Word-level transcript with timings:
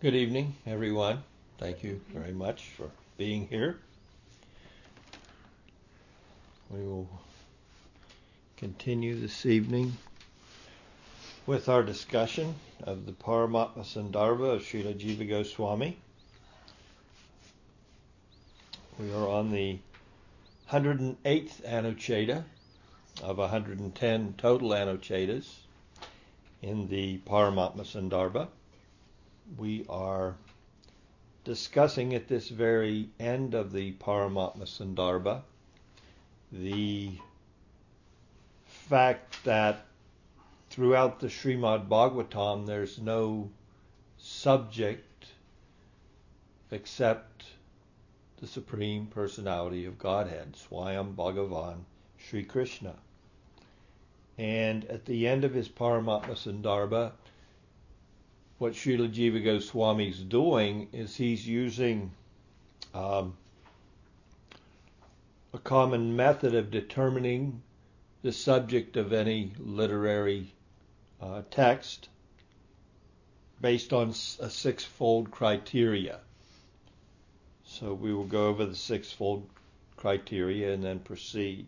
Good 0.00 0.14
evening, 0.14 0.54
everyone. 0.64 1.24
Thank 1.58 1.82
you 1.82 2.00
very 2.08 2.32
much 2.32 2.70
for 2.74 2.88
being 3.18 3.46
here. 3.48 3.80
We 6.70 6.80
will 6.80 7.06
continue 8.56 9.14
this 9.20 9.44
evening 9.44 9.98
with 11.44 11.68
our 11.68 11.82
discussion 11.82 12.54
of 12.82 13.04
the 13.04 13.12
Paramatma 13.12 13.80
Sandarbha 13.80 14.54
of 14.54 14.62
Srila 14.62 14.98
Jiva 14.98 15.28
Goswami. 15.28 15.98
We 18.98 19.12
are 19.12 19.28
on 19.28 19.50
the 19.50 19.80
108th 20.70 21.60
Anuccheda 21.68 22.44
of 23.22 23.36
110 23.36 24.34
total 24.38 24.70
Anucchedas 24.70 25.56
in 26.62 26.88
the 26.88 27.18
Paramatma 27.18 27.82
Sandarbha 27.82 28.48
we 29.56 29.84
are 29.88 30.36
discussing 31.44 32.14
at 32.14 32.28
this 32.28 32.48
very 32.48 33.08
end 33.18 33.54
of 33.54 33.72
the 33.72 33.92
Paramatma 33.92 34.64
Sandarbha 34.64 35.42
the 36.52 37.12
fact 38.66 39.42
that 39.44 39.86
throughout 40.68 41.20
the 41.20 41.28
Srimad 41.28 41.88
Bhagavatam 41.88 42.66
there's 42.66 42.98
no 42.98 43.50
subject 44.18 45.26
except 46.70 47.44
the 48.40 48.46
Supreme 48.46 49.06
Personality 49.06 49.86
of 49.86 49.98
Godhead, 49.98 50.56
Swayam 50.56 51.14
Bhagavan 51.14 51.78
Sri 52.18 52.42
Krishna. 52.42 52.94
And 54.38 54.84
at 54.86 55.04
the 55.04 55.26
end 55.26 55.44
of 55.44 55.52
his 55.52 55.68
Paramatma 55.68 56.30
Sandarbha, 56.30 57.12
what 58.60 58.74
Srila 58.74 59.10
Jiva 59.10 59.42
Goswami 59.42 60.10
is 60.10 60.22
doing 60.22 60.86
is 60.92 61.16
he's 61.16 61.48
using 61.48 62.10
um, 62.92 63.34
a 65.54 65.58
common 65.58 66.14
method 66.14 66.54
of 66.54 66.70
determining 66.70 67.62
the 68.20 68.32
subject 68.32 68.98
of 68.98 69.14
any 69.14 69.54
literary 69.58 70.52
uh, 71.22 71.40
text 71.50 72.10
based 73.62 73.94
on 73.94 74.10
a 74.10 74.50
sixfold 74.50 75.30
criteria. 75.30 76.20
So 77.64 77.94
we 77.94 78.12
will 78.12 78.24
go 78.24 78.48
over 78.48 78.66
the 78.66 78.76
sixfold 78.76 79.48
criteria 79.96 80.74
and 80.74 80.84
then 80.84 80.98
proceed. 80.98 81.66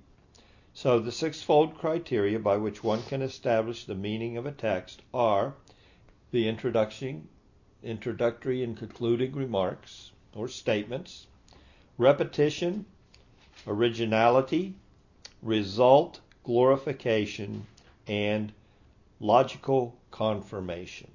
So 0.75 0.99
the 0.99 1.11
sixfold 1.11 1.79
criteria 1.79 2.39
by 2.39 2.59
which 2.59 2.85
one 2.85 3.03
can 3.05 3.23
establish 3.23 3.87
the 3.87 3.95
meaning 3.95 4.37
of 4.37 4.45
a 4.45 4.53
text 4.53 5.01
are 5.15 5.55
the 6.33 6.49
introduction, 6.49 7.29
introductory 7.83 8.65
and 8.65 8.77
concluding 8.77 9.33
remarks 9.33 10.11
or 10.35 10.49
statements, 10.49 11.27
repetition, 11.99 12.87
originality, 13.67 14.75
result, 15.43 16.21
glorification, 16.43 17.67
and 18.09 18.53
logical 19.21 19.95
confirmation. 20.11 21.11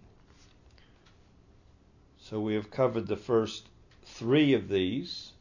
So 2.20 2.40
we 2.40 2.54
have 2.54 2.70
covered 2.70 3.08
the 3.08 3.18
first 3.18 3.68
three 4.04 4.54
of 4.54 4.70
these, 4.70 5.32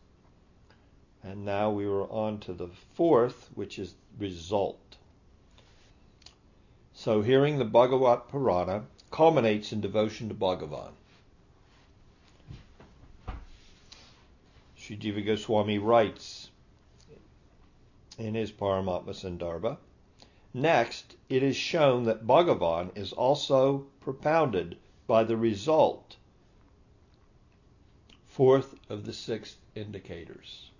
and 1.22 1.44
now 1.44 1.70
we 1.70 1.84
are 1.84 2.10
on 2.10 2.38
to 2.40 2.54
the 2.54 2.68
fourth, 2.94 3.50
which 3.54 3.78
is 3.78 3.94
result. 4.18 4.96
So 6.94 7.20
hearing 7.20 7.58
the 7.58 7.64
Bhagavat 7.64 8.28
Purana 8.28 8.84
culminates 9.10 9.72
in 9.72 9.80
devotion 9.80 10.28
to 10.28 10.34
Bhagavan. 10.34 10.92
Sri 14.76 14.96
Jiva 14.96 15.24
Goswami 15.24 15.78
writes 15.78 16.50
in 18.18 18.34
his 18.34 18.52
Paramatma 18.52 19.10
Sandarbha, 19.10 19.78
Next, 20.54 21.16
it 21.28 21.42
is 21.42 21.56
shown 21.56 22.04
that 22.04 22.26
Bhagavan 22.26 22.96
is 22.96 23.12
also 23.12 23.86
propounded 24.00 24.78
by 25.06 25.22
the 25.24 25.36
result, 25.36 26.16
fourth 28.26 28.74
of 28.88 29.04
the 29.04 29.12
six 29.12 29.56
indicators. 29.74 30.70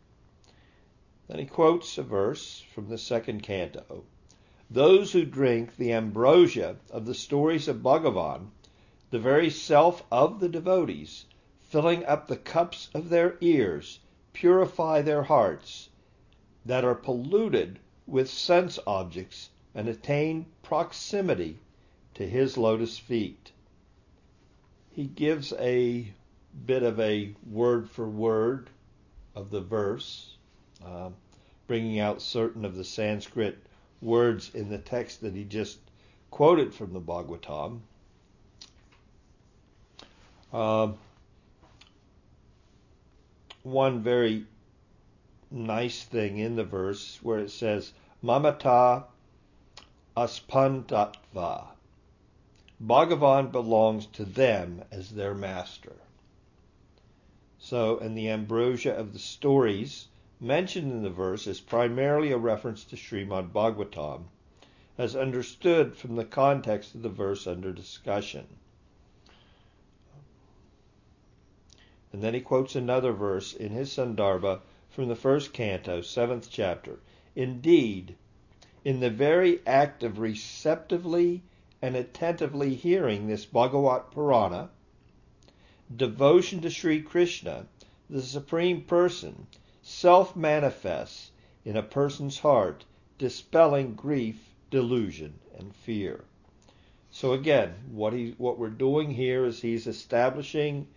Then 1.29 1.39
he 1.39 1.47
quotes 1.47 1.99
a 1.99 2.03
verse 2.03 2.65
from 2.73 2.89
the 2.89 2.99
second 2.99 3.43
canto 3.43 4.05
those 4.71 5.13
who 5.13 5.25
drink 5.25 5.77
the 5.77 5.93
ambrosia 5.93 6.77
of 6.91 7.07
the 7.07 7.15
stories 7.15 7.69
of 7.69 7.83
Bhagavan, 7.83 8.51
the 9.11 9.19
very 9.19 9.49
self 9.49 10.03
of 10.11 10.41
the 10.41 10.49
devotees, 10.49 11.25
filling 11.61 12.05
up 12.05 12.27
the 12.27 12.37
cups 12.37 12.89
of 12.93 13.09
their 13.09 13.37
ears, 13.41 14.01
purify 14.33 15.03
their 15.03 15.23
hearts 15.23 15.89
that 16.65 16.85
are 16.85 16.95
polluted 16.95 17.79
with 18.07 18.29
sense 18.29 18.79
objects 18.87 19.51
and 19.75 19.89
attain 19.89 20.47
proximity 20.63 21.59
to 22.15 22.29
his 22.29 22.57
lotus 22.57 22.99
feet. 22.99 23.53
He 24.91 25.05
gives 25.05 25.53
a 25.61 26.13
bit 26.65 26.83
of 26.83 26.99
a 26.99 27.35
word 27.49 27.89
for 27.89 28.09
word 28.09 28.71
of 29.35 29.51
the 29.51 29.61
verse, 29.61 30.37
uh, 30.85 31.11
bringing 31.67 32.01
out 32.01 32.23
certain 32.23 32.65
of 32.65 32.75
the 32.75 32.85
Sanskrit 32.85 33.59
words 34.07 34.55
in 34.55 34.71
the 34.71 34.79
text 34.79 35.21
that 35.21 35.35
he 35.35 35.45
just 35.45 35.79
quoted 36.31 36.73
from 36.73 36.93
the 36.93 37.01
Bhagavatam. 37.01 37.81
Uh, 40.53 40.93
one 43.65 44.03
very 44.03 44.47
nice 45.51 46.05
thing 46.05 46.39
in 46.39 46.55
the 46.55 46.65
verse 46.65 47.19
where 47.23 47.41
it 47.41 47.51
says, 47.51 47.93
Mamata 48.23 49.05
aspandatva. 50.17 51.67
Bhagavan 52.81 53.51
belongs 53.51 54.07
to 54.07 54.25
them 54.25 54.85
as 54.91 55.11
their 55.11 55.35
master. 55.35 55.97
So, 57.59 57.99
in 57.99 58.15
the 58.15 58.31
ambrosia 58.31 58.95
of 58.95 59.13
the 59.13 59.19
stories, 59.19 60.07
mentioned 60.41 60.93
in 60.93 61.03
the 61.03 61.11
verse 61.11 61.47
is 61.47 61.61
primarily 61.61 62.31
a 62.31 62.37
reference 62.37 62.85
to 62.85 62.97
Srimad 62.97 63.53
Bhagavatam, 63.53 64.25
as 64.99 65.17
understood 65.17 65.97
from 65.97 66.17
the 66.17 66.25
context 66.25 66.95
of 66.95 67.03
the 67.03 67.09
verse 67.09 67.47
under 67.47 67.73
discussion. 67.73 68.47
And 72.13 72.23
then 72.23 72.35
he 72.35 72.41
quotes 72.41 72.75
another 72.75 73.13
verse 73.13 73.53
in 73.53 73.73
his 73.73 73.91
Sandarbha 73.91 74.61
from 74.91 75.09
the 75.09 75.17
first 75.17 75.53
canto, 75.53 76.01
seventh 76.01 76.49
chapter. 76.51 76.99
Indeed, 77.35 78.15
in 78.85 79.01
the 79.01 79.11
very 79.11 79.61
act 79.67 80.03
of 80.03 80.19
receptively 80.19 81.43
and 81.83 81.97
attentively 81.97 82.75
hearing 82.75 83.27
this 83.27 83.45
Bhagavat 83.45 84.11
Purana, 84.11 84.71
devotion 85.95 86.61
to 86.61 86.71
Sri 86.71 87.03
Krishna, 87.03 87.67
the 88.09 88.23
Supreme 88.23 88.83
Person, 88.83 89.47
self 89.89 90.35
manifests 90.35 91.31
in 91.65 91.77
a 91.77 91.83
person's 91.83 92.41
heart, 92.41 92.85
dispelling 93.19 93.95
grief, 93.95 94.37
delusion, 94.69 95.33
and 95.57 95.73
fear. 95.77 96.25
So 97.13 97.35
again, 97.35 97.73
what 97.93 98.13
he 98.13 98.35
what 98.37 98.59
we're 98.59 98.69
doing 98.69 99.13
here 99.13 99.45
is 99.45 99.63
he's 99.63 99.87
establishing 99.87 100.89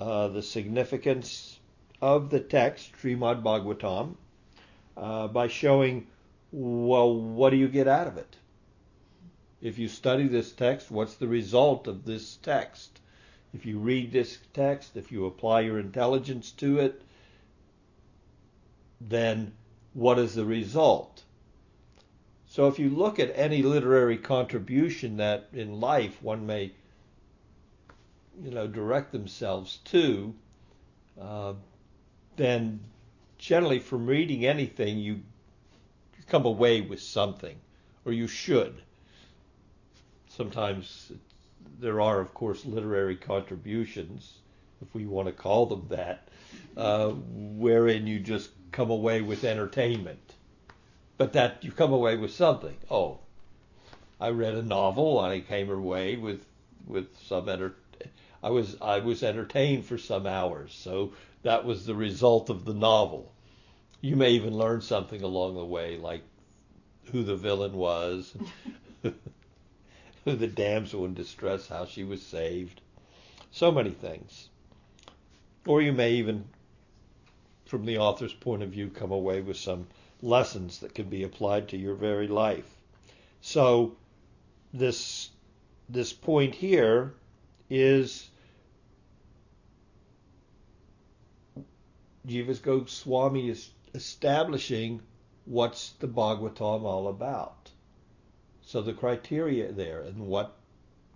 uh, 0.00 0.28
the 0.28 0.40
significance 0.40 1.60
of 2.00 2.30
the 2.30 2.40
text, 2.40 2.92
Srimad 2.96 3.42
Bhagavatam, 3.42 4.14
uh, 4.96 5.28
by 5.28 5.48
showing, 5.48 6.06
well, 6.50 7.14
what 7.14 7.50
do 7.50 7.56
you 7.56 7.68
get 7.68 7.86
out 7.86 8.06
of 8.06 8.16
it? 8.16 8.36
If 9.60 9.78
you 9.78 9.86
study 9.86 10.28
this 10.28 10.50
text, 10.50 10.90
what's 10.90 11.16
the 11.16 11.28
result 11.28 11.86
of 11.88 12.06
this 12.06 12.36
text? 12.36 13.00
If 13.52 13.66
you 13.66 13.78
read 13.78 14.12
this 14.12 14.38
text, 14.54 14.96
if 14.96 15.12
you 15.12 15.26
apply 15.26 15.60
your 15.60 15.78
intelligence 15.78 16.52
to 16.52 16.78
it, 16.78 17.02
then 19.00 19.52
what 19.92 20.18
is 20.18 20.34
the 20.34 20.44
result? 20.44 21.22
So 22.46 22.68
if 22.68 22.78
you 22.78 22.90
look 22.90 23.18
at 23.18 23.32
any 23.34 23.62
literary 23.62 24.16
contribution 24.16 25.16
that 25.16 25.48
in 25.52 25.80
life 25.80 26.22
one 26.22 26.46
may, 26.46 26.72
you 28.42 28.50
know, 28.50 28.66
direct 28.66 29.12
themselves 29.12 29.78
to, 29.86 30.34
uh, 31.20 31.54
then 32.36 32.80
generally 33.38 33.78
from 33.78 34.06
reading 34.06 34.46
anything 34.46 34.98
you 34.98 35.20
come 36.26 36.46
away 36.46 36.80
with 36.80 37.00
something, 37.00 37.56
or 38.04 38.12
you 38.12 38.26
should. 38.26 38.80
Sometimes 40.28 41.12
there 41.78 42.00
are, 42.00 42.20
of 42.20 42.32
course, 42.34 42.64
literary 42.64 43.16
contributions, 43.16 44.38
if 44.80 44.94
we 44.94 45.06
want 45.06 45.26
to 45.26 45.32
call 45.32 45.66
them 45.66 45.86
that, 45.90 46.28
uh, 46.76 47.10
wherein 47.10 48.06
you 48.06 48.20
just 48.20 48.50
come 48.74 48.90
away 48.90 49.20
with 49.20 49.44
entertainment, 49.44 50.34
but 51.16 51.32
that 51.32 51.62
you 51.62 51.70
come 51.70 51.92
away 51.92 52.16
with 52.16 52.32
something. 52.32 52.76
Oh, 52.90 53.20
I 54.20 54.30
read 54.30 54.54
a 54.54 54.62
novel 54.62 55.22
and 55.22 55.32
I 55.32 55.40
came 55.40 55.70
away 55.70 56.16
with 56.16 56.44
with 56.86 57.16
some 57.26 57.48
enter. 57.48 57.76
I 58.42 58.50
was 58.50 58.76
I 58.82 58.98
was 58.98 59.22
entertained 59.22 59.84
for 59.84 59.96
some 59.96 60.26
hours. 60.26 60.74
So 60.74 61.12
that 61.42 61.64
was 61.64 61.86
the 61.86 61.94
result 61.94 62.50
of 62.50 62.64
the 62.64 62.74
novel. 62.74 63.32
You 64.00 64.16
may 64.16 64.30
even 64.32 64.58
learn 64.58 64.80
something 64.80 65.22
along 65.22 65.54
the 65.54 65.64
way, 65.64 65.96
like 65.96 66.22
who 67.12 67.22
the 67.22 67.36
villain 67.36 67.74
was, 67.74 68.36
who 69.02 69.12
the 70.24 70.48
damsel 70.48 71.04
in 71.04 71.14
distress, 71.14 71.68
how 71.68 71.86
she 71.86 72.02
was 72.02 72.22
saved. 72.22 72.80
So 73.52 73.70
many 73.70 73.90
things. 73.90 74.48
Or 75.66 75.80
you 75.80 75.92
may 75.92 76.14
even, 76.14 76.44
from 77.64 77.84
the 77.84 77.98
author's 77.98 78.34
point 78.34 78.62
of 78.62 78.70
view, 78.70 78.88
come 78.90 79.12
away 79.12 79.40
with 79.40 79.56
some 79.56 79.86
lessons 80.22 80.80
that 80.80 80.94
can 80.94 81.08
be 81.08 81.22
applied 81.22 81.68
to 81.68 81.76
your 81.76 81.94
very 81.94 82.28
life. 82.28 82.68
So 83.40 83.96
this 84.72 85.30
this 85.88 86.12
point 86.12 86.54
here 86.54 87.14
is 87.68 88.28
Jivas 92.26 92.62
Goswami 92.62 93.50
is 93.50 93.70
establishing 93.94 95.00
what's 95.44 95.90
the 96.00 96.08
Bhagavatam 96.08 96.84
all 96.84 97.08
about. 97.08 97.70
So 98.62 98.80
the 98.80 98.94
criteria 98.94 99.72
there, 99.72 100.00
and 100.00 100.26
what 100.26 100.56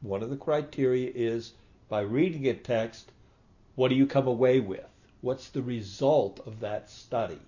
one 0.03 0.23
of 0.23 0.31
the 0.31 0.37
criteria 0.37 1.11
is 1.15 1.55
by 1.89 2.01
reading 2.01 2.47
a 2.47 2.55
text, 2.55 3.11
what 3.75 3.89
do 3.89 3.95
you 3.95 4.07
come 4.07 4.27
away 4.27 4.61
with? 4.61 4.88
What's 5.21 5.49
the 5.49 5.63
result 5.63 6.41
of 6.47 6.61
that 6.61 6.89
study? 6.89 7.39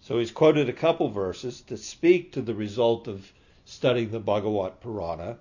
So 0.00 0.18
he's 0.18 0.30
quoted 0.30 0.68
a 0.68 0.72
couple 0.72 1.10
verses 1.10 1.60
to 1.62 1.76
speak 1.76 2.32
to 2.32 2.42
the 2.42 2.54
result 2.54 3.06
of 3.06 3.32
studying 3.66 4.10
the 4.10 4.18
Bhagavat 4.18 4.80
Purana, 4.80 5.38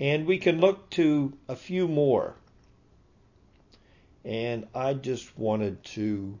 and 0.00 0.26
we 0.26 0.38
can 0.38 0.60
look 0.60 0.88
to 0.90 1.36
a 1.46 1.56
few 1.56 1.86
more. 1.86 2.36
And 4.24 4.66
I 4.74 4.94
just 4.94 5.38
wanted 5.38 5.84
to 5.84 6.38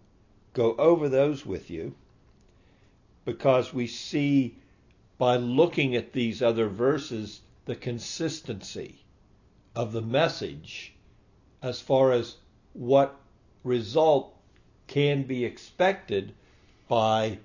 go 0.54 0.74
over 0.76 1.08
those 1.08 1.44
with 1.44 1.68
you 1.68 1.94
because 3.26 3.74
we 3.74 3.86
see 3.86 4.56
by 5.18 5.36
looking 5.36 5.94
at 5.94 6.12
these 6.12 6.42
other 6.42 6.68
verses 6.68 7.42
the 7.66 7.76
consistency 7.76 9.04
of 9.74 9.92
the 9.92 10.02
message 10.02 10.94
as 11.62 11.80
far 11.80 12.12
as 12.12 12.36
what 12.72 13.14
result 13.66 14.32
can 14.86 15.24
be 15.24 15.44
expected 15.44 16.32
by 16.88 17.38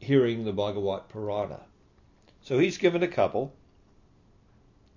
hearing 0.00 0.44
the 0.44 0.52
Bhagavat 0.52 1.08
Purana. 1.08 1.60
So 2.42 2.58
he's 2.58 2.78
given 2.78 3.02
a 3.02 3.08
couple, 3.08 3.54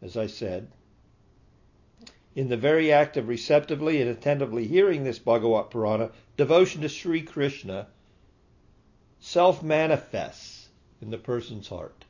as 0.02 0.18
I 0.18 0.28
said. 0.28 0.72
In 2.36 2.50
the 2.50 2.58
very 2.58 2.92
act 2.92 3.16
of 3.16 3.28
receptively 3.28 4.02
and 4.02 4.10
attentively 4.10 4.66
hearing 4.66 5.04
this 5.04 5.20
Bhagavat 5.20 5.70
Purana, 5.70 6.10
devotion 6.36 6.82
to 6.82 6.90
Sri 6.90 7.22
Krishna 7.22 7.88
self 9.20 9.62
manifests 9.62 10.68
in 11.02 11.12
the 11.12 11.18
person's 11.18 11.68
heart. 11.68 12.06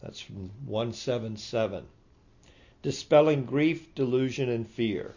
That's 0.00 0.20
from 0.20 0.50
177. 0.64 1.84
Dispelling 2.82 3.44
grief, 3.44 3.94
delusion, 3.94 4.48
and 4.48 4.66
fear. 4.66 5.14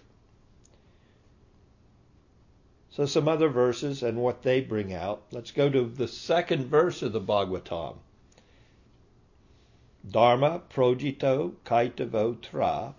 So, 2.91 3.05
some 3.05 3.27
other 3.27 3.49
verses 3.49 4.01
and 4.01 4.17
what 4.17 4.41
they 4.41 4.61
bring 4.61 4.91
out. 4.91 5.21
Let's 5.31 5.51
go 5.51 5.69
to 5.69 5.85
the 5.85 6.07
second 6.07 6.65
verse 6.65 7.03
of 7.03 7.13
the 7.13 7.21
Bhagavatam. 7.21 7.97
Dharma 10.09 10.63
projito 10.69 11.53
kaitavo 11.65 12.41
tra 12.41 12.95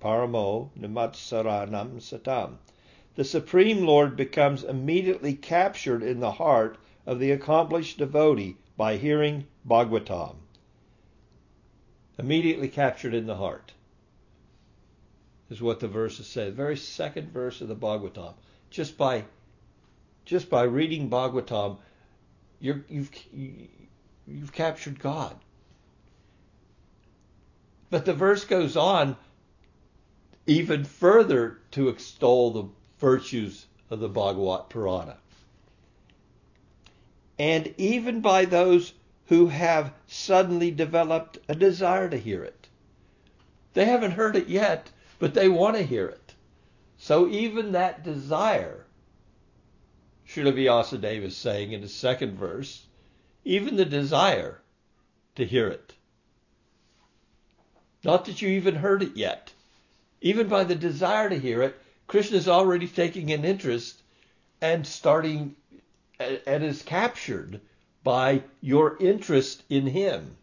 paramo 0.00 0.70
nimatsaranam 0.78 1.96
satam. 2.00 2.58
The 3.16 3.24
Supreme 3.24 3.84
Lord 3.84 4.16
becomes 4.16 4.62
immediately 4.62 5.34
captured 5.34 6.04
in 6.04 6.20
the 6.20 6.32
heart 6.32 6.78
of 7.04 7.18
the 7.18 7.32
accomplished 7.32 7.98
devotee 7.98 8.58
by 8.76 8.96
hearing 8.96 9.46
Bhagavatam. 9.66 10.36
Immediately 12.16 12.68
captured 12.68 13.12
in 13.12 13.26
the 13.26 13.36
heart 13.36 13.72
is 15.50 15.60
what 15.60 15.80
the 15.80 15.88
verses 15.88 16.28
say. 16.28 16.44
The 16.44 16.52
very 16.52 16.76
second 16.76 17.32
verse 17.32 17.60
of 17.60 17.66
the 17.66 17.74
Bhagavatam 17.74 18.34
just 18.72 18.96
by 18.96 19.24
just 20.24 20.48
by 20.48 20.62
reading 20.62 21.10
Bhagavatam, 21.10 21.78
you 22.60 22.84
you've 22.88 23.10
you've 24.26 24.52
captured 24.52 24.98
God. 24.98 25.36
But 27.90 28.06
the 28.06 28.14
verse 28.14 28.44
goes 28.44 28.76
on 28.76 29.16
even 30.46 30.84
further 30.84 31.58
to 31.72 31.88
extol 31.88 32.50
the 32.50 32.68
virtues 32.98 33.66
of 33.90 34.00
the 34.00 34.08
Bhagavat 34.08 34.70
Purana. 34.70 35.18
And 37.38 37.74
even 37.76 38.20
by 38.20 38.46
those 38.46 38.94
who 39.26 39.48
have 39.48 39.92
suddenly 40.06 40.70
developed 40.70 41.38
a 41.48 41.54
desire 41.54 42.08
to 42.08 42.16
hear 42.16 42.42
it. 42.42 42.68
They 43.74 43.84
haven't 43.84 44.12
heard 44.12 44.36
it 44.36 44.48
yet, 44.48 44.90
but 45.18 45.34
they 45.34 45.48
want 45.48 45.76
to 45.76 45.82
hear 45.82 46.06
it. 46.06 46.21
So 47.02 47.26
even 47.26 47.72
that 47.72 48.04
desire, 48.04 48.86
Srila 50.24 50.52
Vyasadeva 50.52 51.24
is 51.24 51.36
saying 51.36 51.72
in 51.72 51.80
the 51.80 51.88
second 51.88 52.38
verse, 52.38 52.86
even 53.44 53.74
the 53.74 53.84
desire 53.84 54.62
to 55.34 55.44
hear 55.44 55.66
it. 55.66 55.94
Not 58.04 58.26
that 58.26 58.40
you 58.40 58.50
even 58.50 58.76
heard 58.76 59.02
it 59.02 59.16
yet. 59.16 59.52
Even 60.20 60.46
by 60.46 60.62
the 60.62 60.76
desire 60.76 61.28
to 61.28 61.36
hear 61.36 61.62
it, 61.62 61.74
Krishna 62.06 62.36
is 62.36 62.46
already 62.46 62.86
taking 62.86 63.32
an 63.32 63.44
interest 63.44 64.00
and 64.60 64.86
starting 64.86 65.56
and 66.20 66.62
is 66.62 66.82
captured 66.82 67.60
by 68.04 68.44
your 68.60 68.96
interest 69.00 69.64
in 69.68 69.88
him. 69.88 70.36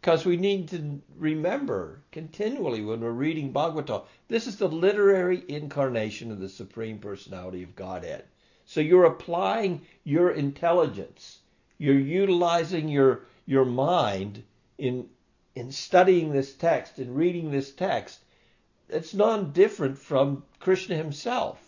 Because 0.00 0.24
we 0.24 0.38
need 0.38 0.70
to 0.70 1.02
remember 1.18 2.00
continually 2.10 2.82
when 2.82 3.02
we're 3.02 3.10
reading 3.10 3.52
Bhagavatam, 3.52 4.06
this 4.28 4.46
is 4.46 4.56
the 4.56 4.66
literary 4.66 5.44
incarnation 5.46 6.30
of 6.32 6.40
the 6.40 6.48
Supreme 6.48 7.00
Personality 7.00 7.62
of 7.62 7.76
Godhead. 7.76 8.24
So 8.64 8.80
you're 8.80 9.04
applying 9.04 9.82
your 10.02 10.30
intelligence, 10.30 11.40
you're 11.76 11.98
utilizing 11.98 12.88
your 12.88 13.26
your 13.44 13.66
mind 13.66 14.42
in 14.78 15.10
in 15.54 15.70
studying 15.70 16.32
this 16.32 16.54
text 16.54 16.98
and 16.98 17.14
reading 17.14 17.50
this 17.50 17.70
text. 17.70 18.20
It's 18.88 19.12
non 19.12 19.52
different 19.52 19.98
from 19.98 20.44
Krishna 20.60 20.96
himself. 20.96 21.60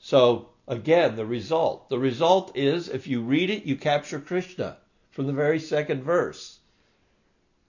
So 0.00 0.50
again, 0.68 1.16
the 1.16 1.24
result. 1.24 1.88
The 1.88 1.98
result 1.98 2.58
is 2.58 2.88
if 2.88 3.06
you 3.06 3.22
read 3.22 3.48
it, 3.48 3.64
you 3.64 3.76
capture 3.76 4.20
Krishna 4.20 4.76
from 5.10 5.26
the 5.26 5.32
very 5.32 5.58
second 5.58 6.02
verse. 6.02 6.58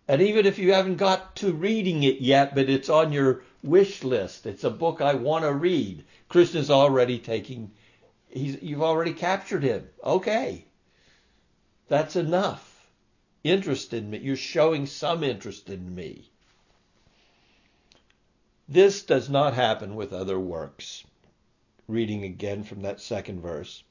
And 0.08 0.22
even 0.22 0.46
if 0.46 0.60
you 0.60 0.74
haven't 0.74 0.98
got 0.98 1.36
to 1.38 1.54
reading 1.54 2.04
it 2.04 2.22
yet, 2.22 2.54
but 2.56 2.70
it's 2.70 2.90
on 2.90 3.12
your 3.12 3.44
wish 3.64 4.04
list, 4.04 4.46
it's 4.46 4.64
a 4.64 4.70
book 4.70 5.02
I 5.02 5.14
want 5.14 5.46
to 5.46 5.54
read, 5.54 6.04
Krishna's 6.28 6.70
already 6.70 7.20
taking, 7.20 7.72
he's, 8.30 8.62
you've 8.62 8.82
already 8.82 9.14
captured 9.14 9.64
him. 9.64 9.88
Okay. 10.04 10.66
That's 11.88 12.16
enough. 12.16 12.88
Interest 13.44 13.94
in 13.94 14.10
me. 14.10 14.20
You're 14.20 14.36
showing 14.36 14.86
some 14.86 15.24
interest 15.24 15.70
in 15.70 15.94
me. 15.94 16.30
This 18.70 19.04
does 19.04 19.30
not 19.30 19.54
happen 19.54 19.96
with 19.96 20.14
other 20.14 20.40
works. 20.40 21.04
Reading 21.88 22.24
again 22.24 22.64
from 22.64 22.84
that 22.84 23.02
second 23.02 23.42
verse. 23.42 23.84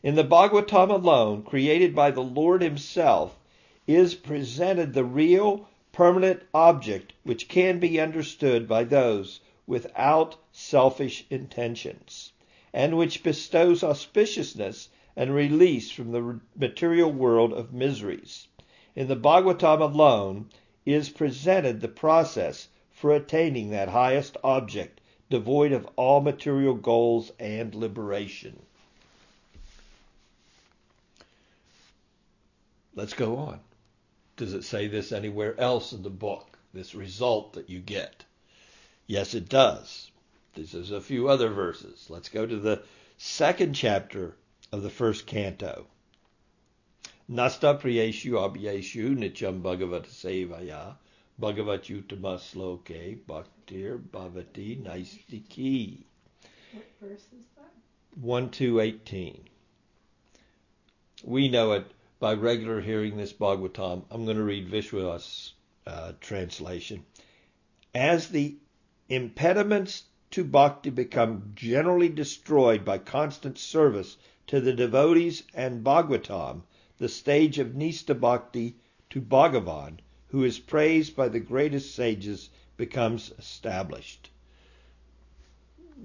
In 0.00 0.14
the 0.14 0.22
Bhagavatam 0.22 0.90
alone, 0.92 1.42
created 1.42 1.92
by 1.92 2.12
the 2.12 2.22
Lord 2.22 2.62
Himself, 2.62 3.36
is 3.88 4.14
presented 4.14 4.92
the 4.94 5.02
real, 5.02 5.68
permanent 5.90 6.44
object 6.54 7.14
which 7.24 7.48
can 7.48 7.80
be 7.80 7.98
understood 7.98 8.68
by 8.68 8.84
those 8.84 9.40
without 9.66 10.36
selfish 10.52 11.26
intentions, 11.30 12.30
and 12.72 12.96
which 12.96 13.24
bestows 13.24 13.82
auspiciousness 13.82 14.86
and 15.16 15.34
release 15.34 15.90
from 15.90 16.12
the 16.12 16.38
material 16.54 17.10
world 17.10 17.52
of 17.52 17.72
miseries. 17.72 18.46
In 18.94 19.08
the 19.08 19.16
Bhagavatam 19.16 19.80
alone 19.80 20.48
is 20.86 21.08
presented 21.10 21.80
the 21.80 21.88
process 21.88 22.68
for 22.88 23.12
attaining 23.12 23.70
that 23.70 23.88
highest 23.88 24.36
object, 24.44 25.00
devoid 25.28 25.72
of 25.72 25.88
all 25.96 26.20
material 26.20 26.74
goals 26.74 27.32
and 27.40 27.74
liberation. 27.74 28.62
Let's 32.98 33.14
go 33.14 33.36
on. 33.36 33.60
Does 34.36 34.54
it 34.54 34.64
say 34.64 34.88
this 34.88 35.12
anywhere 35.12 35.54
else 35.60 35.92
in 35.92 36.02
the 36.02 36.10
book? 36.10 36.58
This 36.74 36.96
result 36.96 37.52
that 37.52 37.70
you 37.70 37.78
get? 37.78 38.24
Yes, 39.06 39.34
it 39.34 39.48
does. 39.48 40.10
This 40.54 40.74
is 40.74 40.90
a 40.90 41.00
few 41.00 41.28
other 41.28 41.48
verses. 41.48 42.06
Let's 42.10 42.28
go 42.28 42.44
to 42.44 42.56
the 42.56 42.82
second 43.16 43.74
chapter 43.74 44.34
of 44.72 44.82
the 44.82 44.90
first 44.90 45.26
canto. 45.26 45.86
Nasta 47.28 47.78
priyeshu 47.80 48.32
abhyeshu 48.32 49.16
nityam 49.16 49.62
bhagavata 49.62 50.08
sevaya 50.08 50.96
Bhagavat 51.38 51.84
Uttama 51.84 52.40
Sloke 52.40 53.24
Bhaktir 53.28 54.02
Bhavati 54.10 54.82
Naistiki. 54.82 56.02
What 56.72 56.84
verse 57.00 57.26
is 57.38 57.46
that? 57.56 57.70
1 58.20 58.50
to 58.50 58.80
18. 58.80 59.48
We 61.22 61.48
know 61.48 61.72
it 61.74 61.86
by 62.20 62.34
regular 62.34 62.80
hearing 62.80 63.16
this 63.16 63.32
Bhagavatam. 63.32 64.04
I'm 64.10 64.24
going 64.24 64.36
to 64.36 64.42
read 64.42 64.68
Vishwas 64.68 65.52
uh, 65.86 66.12
translation. 66.20 67.04
As 67.94 68.28
the 68.28 68.56
impediments 69.08 70.04
to 70.32 70.44
bhakti 70.44 70.90
become 70.90 71.52
generally 71.54 72.08
destroyed 72.08 72.84
by 72.84 72.98
constant 72.98 73.56
service 73.56 74.16
to 74.48 74.60
the 74.60 74.72
devotees 74.72 75.44
and 75.54 75.84
Bhagavatam, 75.84 76.62
the 76.98 77.08
stage 77.08 77.58
of 77.58 77.68
Nista 77.68 78.18
Bhakti 78.18 78.76
to 79.10 79.20
Bhagavan, 79.20 79.98
who 80.28 80.44
is 80.44 80.58
praised 80.58 81.14
by 81.14 81.28
the 81.28 81.40
greatest 81.40 81.94
sages, 81.94 82.50
becomes 82.76 83.32
established. 83.38 84.30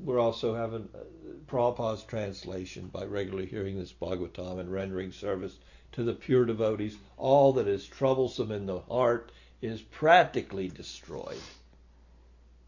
We're 0.03 0.20
also 0.20 0.55
having 0.55 0.89
uh, 0.93 1.00
Prabhupada's 1.48 2.03
translation 2.03 2.88
by 2.88 3.05
regularly 3.05 3.48
hearing 3.48 3.77
this 3.77 3.93
Bhagavatam 3.93 4.60
and 4.60 4.72
rendering 4.72 5.12
service 5.12 5.58
to 5.94 6.04
the 6.04 6.14
pure 6.14 6.46
devotees. 6.46 6.98
All 7.18 7.54
that 7.54 7.68
is 7.68 7.86
troublesome 7.86 8.52
in 8.52 8.66
the 8.66 8.82
heart 8.82 9.32
is 9.62 9.82
practically 9.82 10.68
destroyed, 10.68 11.42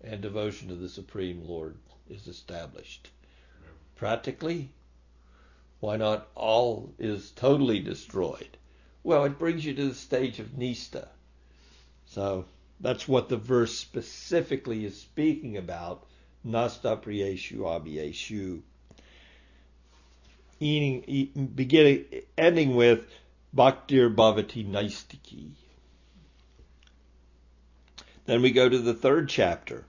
and 0.01 0.21
devotion 0.21 0.69
to 0.69 0.75
the 0.75 0.89
Supreme 0.89 1.45
Lord 1.45 1.75
is 2.09 2.27
established. 2.27 3.09
Practically, 3.95 4.69
why 5.79 5.97
not 5.97 6.27
all 6.35 6.93
is 6.97 7.31
totally 7.31 7.79
destroyed? 7.79 8.57
Well, 9.03 9.25
it 9.25 9.37
brings 9.37 9.65
you 9.65 9.73
to 9.73 9.89
the 9.89 9.95
stage 9.95 10.39
of 10.39 10.57
Nista. 10.57 11.09
So 12.05 12.45
that's 12.79 13.07
what 13.07 13.29
the 13.29 13.37
verse 13.37 13.77
specifically 13.77 14.85
is 14.85 14.99
speaking 14.99 15.57
about. 15.57 16.05
Nasta 16.43 16.97
priyeshu. 16.97 18.61
Eating, 20.59 21.51
beginning, 21.53 22.05
ending 22.37 22.75
with 22.75 23.07
Bhaktir 23.55 24.13
Bhavati 24.13 24.65
Naistiki. 24.65 25.51
Then 28.25 28.41
we 28.41 28.51
go 28.51 28.67
to 28.67 28.79
the 28.79 28.93
third 28.93 29.29
chapter. 29.29 29.85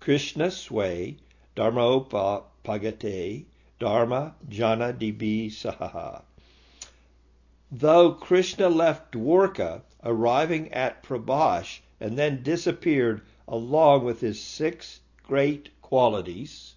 Krishna 0.00 0.50
Sway 0.50 1.16
Dharma 1.54 2.42
Pagate 2.64 3.46
Dharma 3.78 4.34
Jana 4.48 4.92
Dibi 4.92 5.48
Sahaha. 5.48 6.22
Though 7.72 8.12
Krishna 8.12 8.68
left 8.68 9.12
Dwarka, 9.12 9.82
arriving 10.02 10.72
at 10.72 11.02
Prabhash, 11.02 11.80
and 11.98 12.18
then 12.18 12.42
disappeared 12.42 13.22
along 13.48 14.04
with 14.04 14.20
his 14.20 14.42
six 14.42 15.00
great 15.22 15.70
qualities, 15.80 16.73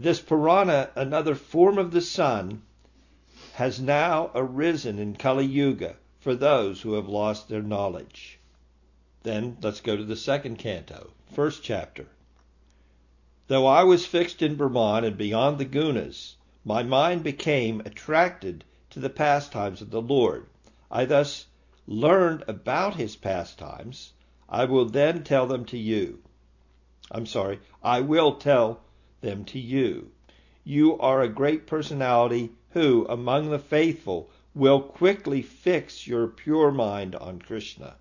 this 0.00 0.20
Purana, 0.20 0.90
another 0.94 1.34
form 1.34 1.76
of 1.76 1.90
the 1.90 2.00
sun, 2.00 2.62
has 3.54 3.80
now 3.80 4.30
arisen 4.32 4.96
in 4.96 5.16
Kali 5.16 5.44
Yuga 5.44 5.96
for 6.20 6.36
those 6.36 6.82
who 6.82 6.92
have 6.92 7.08
lost 7.08 7.48
their 7.48 7.62
knowledge. 7.62 8.38
Then 9.24 9.56
let's 9.60 9.80
go 9.80 9.96
to 9.96 10.04
the 10.04 10.14
second 10.14 10.56
canto, 10.56 11.10
first 11.32 11.64
chapter. 11.64 12.06
Though 13.48 13.66
I 13.66 13.82
was 13.82 14.06
fixed 14.06 14.40
in 14.40 14.54
Brahman 14.54 15.02
and 15.02 15.18
beyond 15.18 15.58
the 15.58 15.64
gunas, 15.64 16.36
my 16.64 16.84
mind 16.84 17.24
became 17.24 17.80
attracted 17.80 18.64
to 18.90 19.00
the 19.00 19.10
pastimes 19.10 19.82
of 19.82 19.90
the 19.90 20.00
Lord. 20.00 20.46
I 20.92 21.06
thus 21.06 21.46
learned 21.88 22.44
about 22.46 22.94
his 22.94 23.16
pastimes. 23.16 24.12
I 24.48 24.64
will 24.64 24.84
then 24.84 25.24
tell 25.24 25.48
them 25.48 25.64
to 25.64 25.76
you. 25.76 26.22
I'm 27.10 27.26
sorry, 27.26 27.58
I 27.82 28.00
will 28.00 28.36
tell 28.36 28.84
them 29.20 29.44
to 29.46 29.58
you. 29.58 30.10
You 30.64 30.98
are 30.98 31.22
a 31.22 31.28
great 31.28 31.66
personality 31.66 32.52
who, 32.70 33.06
among 33.08 33.50
the 33.50 33.58
faithful, 33.58 34.30
will 34.54 34.80
quickly 34.80 35.42
fix 35.42 36.06
your 36.06 36.26
pure 36.26 36.70
mind 36.70 37.14
on 37.14 37.40
Krishna. 37.40 37.96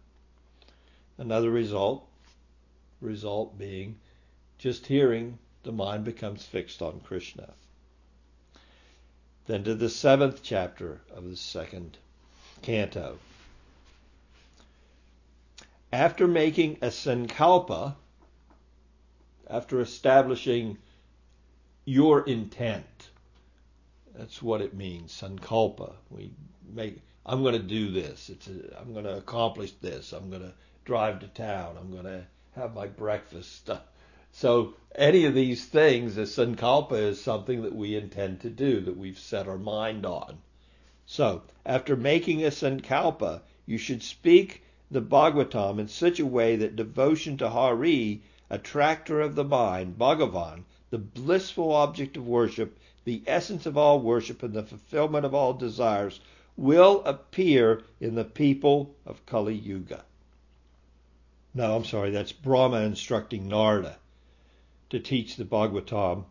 Another 1.17 1.49
result, 1.49 2.07
result 3.01 3.57
being 3.57 3.97
just 4.57 4.87
hearing, 4.87 5.37
the 5.63 5.71
mind 5.71 6.03
becomes 6.03 6.45
fixed 6.45 6.81
on 6.81 6.99
Krishna. 6.99 7.53
Then 9.45 9.63
to 9.63 9.75
the 9.75 9.89
seventh 9.89 10.41
chapter 10.43 11.01
of 11.15 11.29
the 11.29 11.37
second 11.37 11.97
canto. 12.61 13.19
After 15.93 16.27
making 16.27 16.79
a 16.81 16.87
sankalpa, 16.87 17.95
after 19.49 19.79
establishing 19.79 20.77
your 21.87 22.21
intent, 22.27 23.09
that's 24.13 24.41
what 24.41 24.61
it 24.61 24.73
means, 24.73 25.13
sankalpa. 25.13 25.93
We 26.09 26.31
make 26.69 26.99
I'm 27.25 27.43
going 27.43 27.53
to 27.53 27.59
do 27.59 27.91
this. 27.91 28.29
It's 28.29 28.47
a, 28.47 28.79
I'm 28.79 28.91
going 28.91 29.05
to 29.05 29.17
accomplish 29.17 29.71
this. 29.81 30.11
I'm 30.11 30.29
going 30.29 30.41
to 30.41 30.53
drive 30.85 31.19
to 31.19 31.27
town. 31.27 31.77
I'm 31.79 31.91
going 31.91 32.05
to 32.05 32.25
have 32.55 32.73
my 32.73 32.87
breakfast. 32.87 33.69
So 34.31 34.73
any 34.95 35.25
of 35.25 35.33
these 35.33 35.65
things, 35.65 36.17
a 36.17 36.21
sankalpa 36.21 36.93
is 36.93 37.21
something 37.21 37.63
that 37.63 37.75
we 37.75 37.95
intend 37.95 38.41
to 38.41 38.49
do, 38.49 38.81
that 38.81 38.97
we've 38.97 39.19
set 39.19 39.47
our 39.47 39.57
mind 39.57 40.05
on. 40.05 40.39
So 41.05 41.43
after 41.65 41.95
making 41.95 42.43
a 42.43 42.49
sankalpa, 42.49 43.41
you 43.65 43.77
should 43.77 44.03
speak 44.03 44.63
the 44.91 45.01
Bhagavatam 45.01 45.79
in 45.79 45.87
such 45.87 46.19
a 46.19 46.25
way 46.25 46.57
that 46.57 46.75
devotion 46.75 47.37
to 47.37 47.49
Hari, 47.49 48.23
attractor 48.49 49.21
of 49.21 49.35
the 49.35 49.45
mind, 49.45 49.97
Bhagavan, 49.97 50.63
the 50.89 50.97
blissful 50.97 51.71
object 51.71 52.17
of 52.17 52.27
worship, 52.27 52.77
the 53.03 53.21
essence 53.27 53.65
of 53.65 53.77
all 53.77 53.99
worship 53.99 54.43
and 54.43 54.53
the 54.53 54.63
fulfillment 54.63 55.25
of 55.25 55.33
all 55.33 55.53
desires, 55.53 56.19
will 56.55 57.03
appear 57.05 57.83
in 57.99 58.15
the 58.15 58.23
people 58.23 58.95
of 59.05 59.25
Kali 59.25 59.55
Yuga. 59.55 60.03
No, 61.53 61.75
I'm 61.75 61.85
sorry, 61.85 62.11
that's 62.11 62.31
Brahma 62.31 62.81
instructing 62.81 63.47
Narada 63.47 63.97
to 64.89 64.99
teach 64.99 65.35
the 65.35 65.45
Bhagavatam 65.45 66.25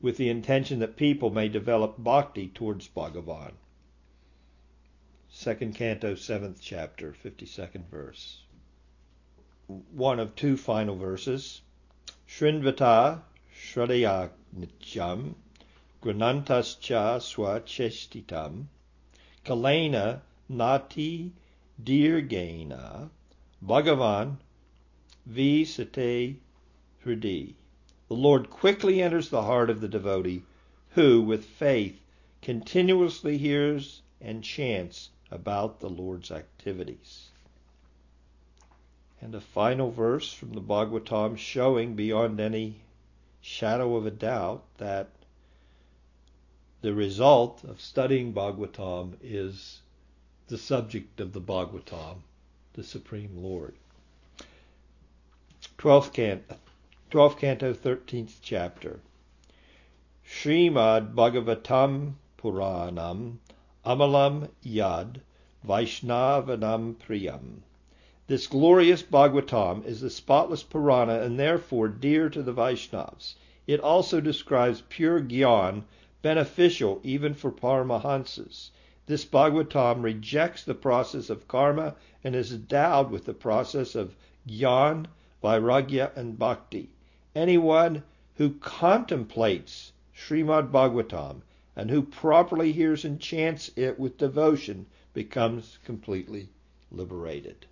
with 0.00 0.16
the 0.16 0.28
intention 0.28 0.78
that 0.78 0.96
people 0.96 1.30
may 1.30 1.48
develop 1.48 1.96
bhakti 1.98 2.48
towards 2.48 2.88
Bhagavan. 2.88 3.52
Second 5.30 5.74
canto, 5.74 6.14
seventh 6.14 6.60
chapter, 6.60 7.12
52nd 7.12 7.86
verse. 7.90 8.42
One 9.66 10.20
of 10.20 10.34
two 10.34 10.56
final 10.56 10.96
verses. 10.96 11.60
Shrinvata 12.28 13.22
Shradaya 13.60 14.30
Nityam 14.56 15.34
Granantascha 16.00 17.18
Swachestitam 17.20 18.66
Kalena 19.44 20.20
Nati 20.48 21.32
Dirgena 21.82 23.10
Bhagavan 23.60 24.36
Vi 25.26 25.64
Sate 25.64 26.36
Hridi. 27.04 27.54
The 28.06 28.14
Lord 28.14 28.48
quickly 28.48 29.02
enters 29.02 29.28
the 29.28 29.42
heart 29.42 29.70
of 29.70 29.80
the 29.80 29.88
devotee 29.88 30.44
who, 30.90 31.20
with 31.20 31.44
faith, 31.44 32.00
continuously 32.40 33.38
hears 33.38 34.02
and 34.20 34.44
chants 34.44 35.10
about 35.32 35.80
the 35.80 35.90
Lord's 35.90 36.30
activities. 36.30 37.30
And 39.20 39.34
a 39.34 39.40
final 39.40 39.90
verse 39.90 40.32
from 40.32 40.52
the 40.52 40.60
Bhagavatam 40.60 41.36
showing 41.36 41.96
beyond 41.96 42.38
any 42.38 42.82
shadow 43.40 43.96
of 43.96 44.06
a 44.06 44.10
doubt 44.10 44.64
that 44.78 45.08
the 46.80 46.94
result 46.94 47.64
of 47.64 47.80
studying 47.80 48.32
Bhagavatam 48.32 49.14
is 49.22 49.80
the 50.46 50.58
subject 50.58 51.20
of 51.20 51.32
the 51.32 51.40
Bhagavatam, 51.40 52.18
the 52.74 52.84
Supreme 52.84 53.42
Lord. 53.42 53.74
12th 55.78 56.12
canto, 56.12 56.56
12th 57.10 57.38
canto, 57.38 57.72
13th 57.74 58.36
chapter. 58.42 59.00
Srimad 60.26 61.14
Bhagavatam 61.14 62.14
Puranam 62.38 63.38
Amalam 63.84 64.50
Yad 64.64 65.20
Vaishnavanam 65.66 66.94
Priyam. 66.96 67.62
This 68.28 68.46
glorious 68.46 69.02
Bhagavatam 69.02 69.86
is 69.86 70.02
the 70.02 70.10
spotless 70.10 70.62
Purana 70.62 71.22
and 71.22 71.40
therefore 71.40 71.88
dear 71.88 72.28
to 72.28 72.42
the 72.42 72.52
Vaishnavas. 72.52 73.36
It 73.66 73.80
also 73.80 74.20
describes 74.20 74.82
pure 74.90 75.18
Gyan, 75.18 75.84
beneficial 76.20 77.00
even 77.02 77.32
for 77.32 77.50
Paramahansas. 77.50 78.70
This 79.06 79.24
Bhagavatam 79.24 80.02
rejects 80.02 80.62
the 80.62 80.74
process 80.74 81.30
of 81.30 81.48
karma 81.48 81.94
and 82.22 82.36
is 82.36 82.52
endowed 82.52 83.10
with 83.10 83.24
the 83.24 83.32
process 83.32 83.94
of 83.94 84.14
Gyan, 84.46 85.06
Vairagya, 85.42 86.14
and 86.14 86.38
Bhakti. 86.38 86.90
Anyone 87.34 88.02
who 88.34 88.50
contemplates 88.60 89.92
Srimad 90.14 90.70
Bhagavatam 90.70 91.40
and 91.74 91.88
who 91.88 92.02
properly 92.02 92.72
hears 92.72 93.06
and 93.06 93.18
chants 93.18 93.70
it 93.74 93.98
with 93.98 94.18
devotion 94.18 94.84
becomes 95.14 95.78
completely 95.82 96.50
liberated. 96.90 97.64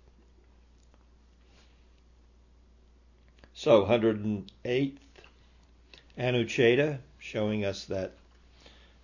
So, 3.59 3.87
108th 3.87 4.99
Anuccheda, 6.15 6.99
showing 7.17 7.65
us 7.65 7.85
that 7.85 8.11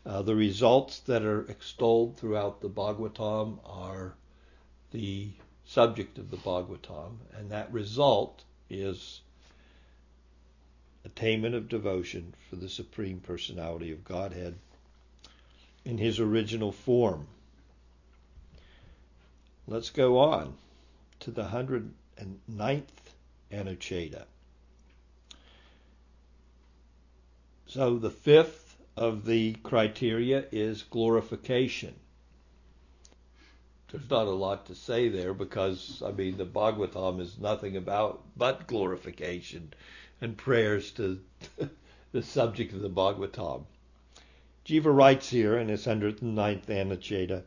uh, 0.05 0.22
the 0.22 0.36
results 0.36 1.00
that 1.00 1.24
are 1.24 1.50
extolled 1.50 2.17
throughout 2.17 2.62
the 2.62 2.69
Bhagavatam 2.69 3.57
are 3.65 4.13
the 4.91 5.31
subject 5.65 6.19
of 6.19 6.29
the 6.29 6.38
Bhagavatam, 6.38 7.17
and 7.36 7.50
that 7.50 7.74
result 7.74 8.43
is 8.69 9.22
attainment 11.03 11.55
of 11.55 11.67
devotion 11.67 12.36
for 12.48 12.55
the 12.55 12.69
Supreme 12.69 13.22
Personality 13.22 13.91
of 13.91 14.05
Godhead 14.05 14.53
in 15.83 15.98
his 15.98 16.19
original 16.19 16.72
form. 16.72 17.25
Let's 19.65 19.89
go 19.89 20.19
on 20.19 20.53
to 21.22 21.31
the 21.31 21.45
109th 21.45 22.83
Anuccheda. 23.51 24.25
So 27.73 27.97
the 27.97 28.11
fifth 28.11 28.77
of 28.95 29.25
the 29.25 29.53
criteria 29.63 30.45
is 30.51 30.83
glorification. 30.83 31.95
There's 33.89 34.07
not 34.11 34.27
a 34.27 34.29
lot 34.29 34.67
to 34.67 34.75
say 34.75 35.09
there 35.09 35.33
because, 35.33 36.03
I 36.05 36.11
mean, 36.11 36.37
the 36.37 36.45
Bhagavatam 36.45 37.19
is 37.19 37.39
nothing 37.39 37.75
about 37.75 38.21
but 38.37 38.67
glorification 38.67 39.73
and 40.21 40.37
prayers 40.37 40.91
to 40.91 41.19
the 42.11 42.21
subject 42.21 42.73
of 42.73 42.81
the 42.81 42.91
Bhagavatam. 42.91 43.63
Jiva 44.67 44.95
writes 44.95 45.31
here 45.31 45.57
in 45.57 45.69
his 45.69 45.87
109th 45.87 46.67
Anuccheda, 46.67 47.41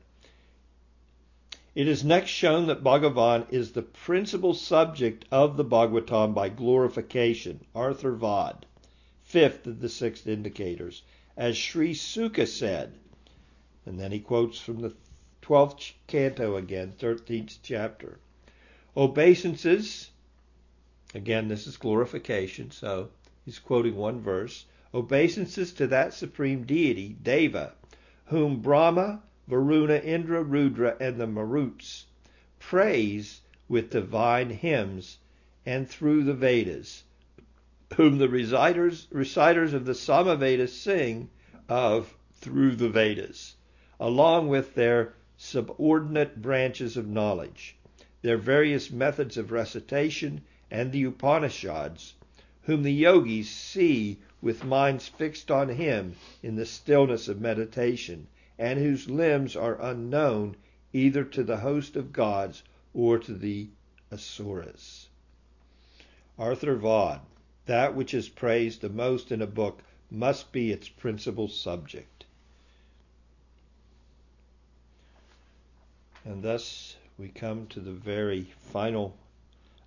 it 1.76 1.86
is 1.86 2.02
next 2.02 2.30
shown 2.30 2.66
that 2.66 2.82
Bhagavan 2.82 3.46
is 3.52 3.70
the 3.70 3.82
principal 3.82 4.54
subject 4.54 5.24
of 5.30 5.56
the 5.56 5.64
Bhagavatam 5.64 6.34
by 6.34 6.48
glorification, 6.48 7.64
Arthavad, 7.76 8.64
fifth 9.26 9.66
of 9.66 9.80
the 9.80 9.88
six 9.88 10.26
indicators, 10.26 11.02
as 11.36 11.56
Sri 11.56 11.92
Suka 11.92 12.46
said. 12.46 12.94
And 13.84 14.00
then 14.00 14.10
he 14.10 14.20
quotes 14.20 14.58
from 14.58 14.80
the 14.80 14.94
12th 15.42 15.92
canto 16.06 16.56
again, 16.56 16.94
13th 16.98 17.58
chapter. 17.62 18.18
Obeisances 18.96 20.10
Again, 21.14 21.48
this 21.48 21.66
is 21.66 21.76
glorification, 21.76 22.70
so 22.70 23.10
he's 23.44 23.58
quoting 23.58 23.96
one 23.96 24.20
verse. 24.20 24.66
Obeisances 24.92 25.72
to 25.72 25.86
that 25.86 26.12
supreme 26.12 26.64
deity, 26.64 27.16
Deva, 27.22 27.74
whom 28.26 28.60
Brahma, 28.60 29.22
Varuna, 29.48 29.96
Indra, 29.96 30.42
Rudra, 30.42 30.94
and 31.00 31.18
the 31.18 31.26
Maruts 31.26 32.04
praise 32.58 33.40
with 33.66 33.88
divine 33.90 34.50
hymns 34.50 35.16
and 35.64 35.88
through 35.88 36.24
the 36.24 36.34
Vedas, 36.34 37.04
whom 37.94 38.18
the 38.18 38.28
reciters, 38.28 39.06
reciters 39.12 39.72
of 39.72 39.84
the 39.84 39.94
Samaveda 39.94 40.66
sing 40.68 41.30
of 41.68 42.16
through 42.32 42.74
the 42.74 42.88
Vedas, 42.88 43.54
along 44.00 44.48
with 44.48 44.74
their 44.74 45.14
subordinate 45.36 46.42
branches 46.42 46.96
of 46.96 47.06
knowledge, 47.06 47.76
their 48.22 48.38
various 48.38 48.90
methods 48.90 49.36
of 49.36 49.52
recitation, 49.52 50.42
and 50.68 50.90
the 50.90 51.04
Upanishads, 51.04 52.14
whom 52.62 52.82
the 52.82 52.92
yogis 52.92 53.48
see 53.48 54.18
with 54.42 54.64
minds 54.64 55.06
fixed 55.06 55.50
on 55.50 55.68
him 55.68 56.16
in 56.42 56.56
the 56.56 56.66
stillness 56.66 57.28
of 57.28 57.40
meditation, 57.40 58.26
and 58.58 58.80
whose 58.80 59.08
limbs 59.08 59.54
are 59.54 59.80
unknown 59.80 60.56
either 60.92 61.22
to 61.22 61.44
the 61.44 61.58
host 61.58 61.94
of 61.94 62.12
gods 62.12 62.64
or 62.92 63.16
to 63.16 63.32
the 63.34 63.68
asuras. 64.10 65.08
Arthavad, 66.36 67.20
that 67.66 67.94
which 67.94 68.14
is 68.14 68.28
praised 68.28 68.80
the 68.80 68.88
most 68.88 69.30
in 69.30 69.42
a 69.42 69.46
book 69.46 69.82
must 70.10 70.52
be 70.52 70.70
its 70.70 70.88
principal 70.88 71.48
subject. 71.48 72.24
And 76.24 76.42
thus 76.42 76.96
we 77.18 77.28
come 77.28 77.66
to 77.68 77.80
the 77.80 77.92
very 77.92 78.48
final 78.72 79.16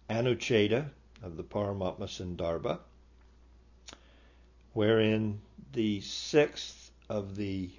Anuccheda 0.10 0.90
of 1.22 1.38
the 1.38 1.44
Paramatma 1.44 2.08
Sandarbha, 2.08 2.80
wherein 4.74 5.40
the 5.74 6.02
sixth 6.02 6.92
of 7.10 7.36
the 7.36 7.70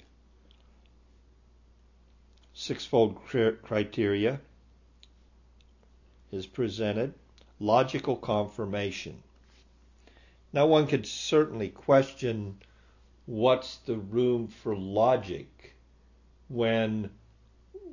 sixfold 2.55 3.19
criteria 3.63 4.41
is 6.31 6.47
presented 6.47 7.15
logical 7.59 8.17
confirmation. 8.17 9.23
Now, 10.53 10.67
one 10.67 10.87
could 10.87 11.07
certainly 11.07 11.69
question 11.69 12.59
what's 13.27 13.77
the 13.77 13.97
room 13.97 14.49
for 14.49 14.75
logic 14.77 15.77
when 16.49 17.11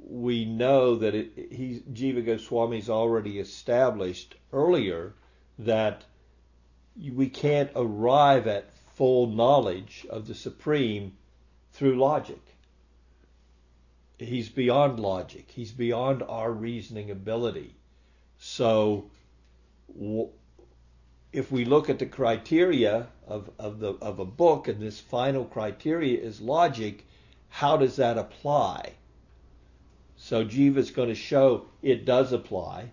we 0.09 0.45
know 0.45 0.95
that 0.95 1.13
it, 1.13 1.31
he, 1.51 1.83
Jiva 1.91 2.25
Goswami's 2.25 2.89
already 2.89 3.39
established 3.39 4.35
earlier 4.51 5.13
that 5.59 6.03
we 7.13 7.29
can't 7.29 7.69
arrive 7.75 8.47
at 8.47 8.75
full 8.95 9.27
knowledge 9.27 10.07
of 10.09 10.27
the 10.27 10.33
Supreme 10.33 11.15
through 11.73 11.99
logic. 11.99 12.41
He's 14.17 14.49
beyond 14.49 14.99
logic. 14.99 15.51
He's 15.51 15.71
beyond 15.71 16.23
our 16.23 16.51
reasoning 16.51 17.11
ability. 17.11 17.75
So, 18.39 19.11
if 21.33 21.51
we 21.51 21.65
look 21.65 21.89
at 21.89 21.99
the 21.99 22.05
criteria 22.05 23.07
of, 23.27 23.49
of, 23.59 23.79
the, 23.79 23.93
of 24.01 24.19
a 24.19 24.25
book, 24.25 24.67
and 24.67 24.81
this 24.81 24.99
final 24.99 25.45
criteria 25.45 26.19
is 26.19 26.39
logic, 26.41 27.05
how 27.49 27.77
does 27.77 27.97
that 27.97 28.17
apply? 28.17 28.93
So 30.15 30.43
Jiva 30.43 30.77
is 30.77 30.91
going 30.91 31.09
to 31.09 31.15
show 31.15 31.65
it 31.81 32.05
does 32.05 32.33
apply. 32.33 32.91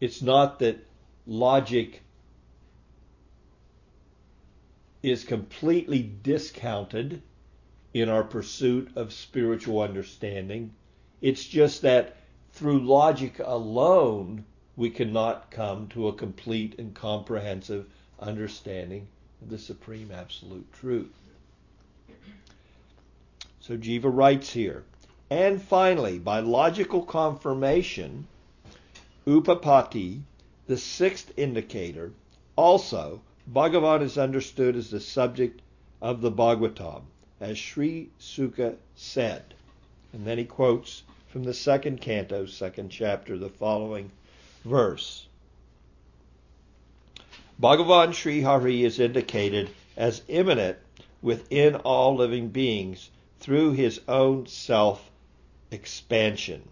It's 0.00 0.22
not 0.22 0.60
that 0.60 0.86
logic 1.26 2.02
is 5.02 5.24
completely 5.24 6.02
discounted 6.02 7.22
in 7.92 8.08
our 8.08 8.22
pursuit 8.22 8.90
of 8.96 9.12
spiritual 9.12 9.80
understanding. 9.80 10.72
It's 11.20 11.44
just 11.44 11.82
that 11.82 12.16
through 12.52 12.80
logic 12.80 13.40
alone, 13.42 14.44
we 14.76 14.90
cannot 14.90 15.50
come 15.50 15.88
to 15.88 16.08
a 16.08 16.12
complete 16.12 16.78
and 16.78 16.94
comprehensive 16.94 17.86
understanding 18.18 19.06
of 19.42 19.48
the 19.48 19.58
supreme 19.58 20.10
absolute 20.12 20.70
truth. 20.72 21.12
So 23.60 23.76
Jiva 23.76 24.10
writes 24.12 24.52
here 24.52 24.84
and 25.32 25.62
finally, 25.62 26.18
by 26.18 26.40
logical 26.40 27.02
confirmation, 27.02 28.26
upapati, 29.24 30.22
the 30.66 30.76
sixth 30.76 31.32
indicator, 31.36 32.12
also 32.56 33.20
Bhagavan 33.48 34.02
is 34.02 34.18
understood 34.18 34.74
as 34.74 34.90
the 34.90 34.98
subject 34.98 35.62
of 36.02 36.20
the 36.20 36.32
Bhagavatam, 36.32 37.02
as 37.40 37.58
Sri 37.58 38.10
Suka 38.18 38.74
said. 38.96 39.54
And 40.12 40.26
then 40.26 40.38
he 40.38 40.44
quotes 40.44 41.04
from 41.28 41.44
the 41.44 41.54
second 41.54 42.00
canto, 42.00 42.46
second 42.46 42.90
chapter, 42.90 43.38
the 43.38 43.48
following 43.48 44.10
verse. 44.64 45.26
Bhagavan 47.60 48.14
Sri 48.14 48.40
Hari 48.40 48.84
is 48.84 48.98
indicated 48.98 49.70
as 49.96 50.22
immanent 50.28 50.78
within 51.22 51.76
all 51.76 52.16
living 52.16 52.48
beings 52.48 53.10
through 53.38 53.72
his 53.72 54.00
own 54.08 54.46
self 54.46 55.10
expansion 55.70 56.68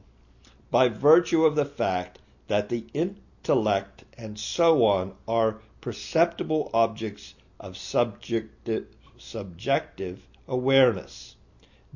by 0.70 0.88
virtue 0.88 1.44
of 1.44 1.56
the 1.56 1.64
fact 1.64 2.18
that 2.46 2.68
the 2.68 2.84
intellect 2.92 4.04
and 4.16 4.38
so 4.38 4.84
on 4.84 5.14
are 5.26 5.60
perceptible 5.80 6.70
objects 6.74 7.34
of 7.60 7.76
subjective, 7.76 8.86
subjective 9.16 10.20
awareness, 10.46 11.36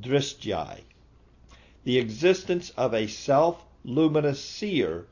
drishyai. 0.01 0.81
The 1.85 1.99
existence 1.99 2.71
of 2.71 2.95
a 2.95 3.07
self 3.07 3.65
luminous 3.85 4.43
seer, 4.43 5.07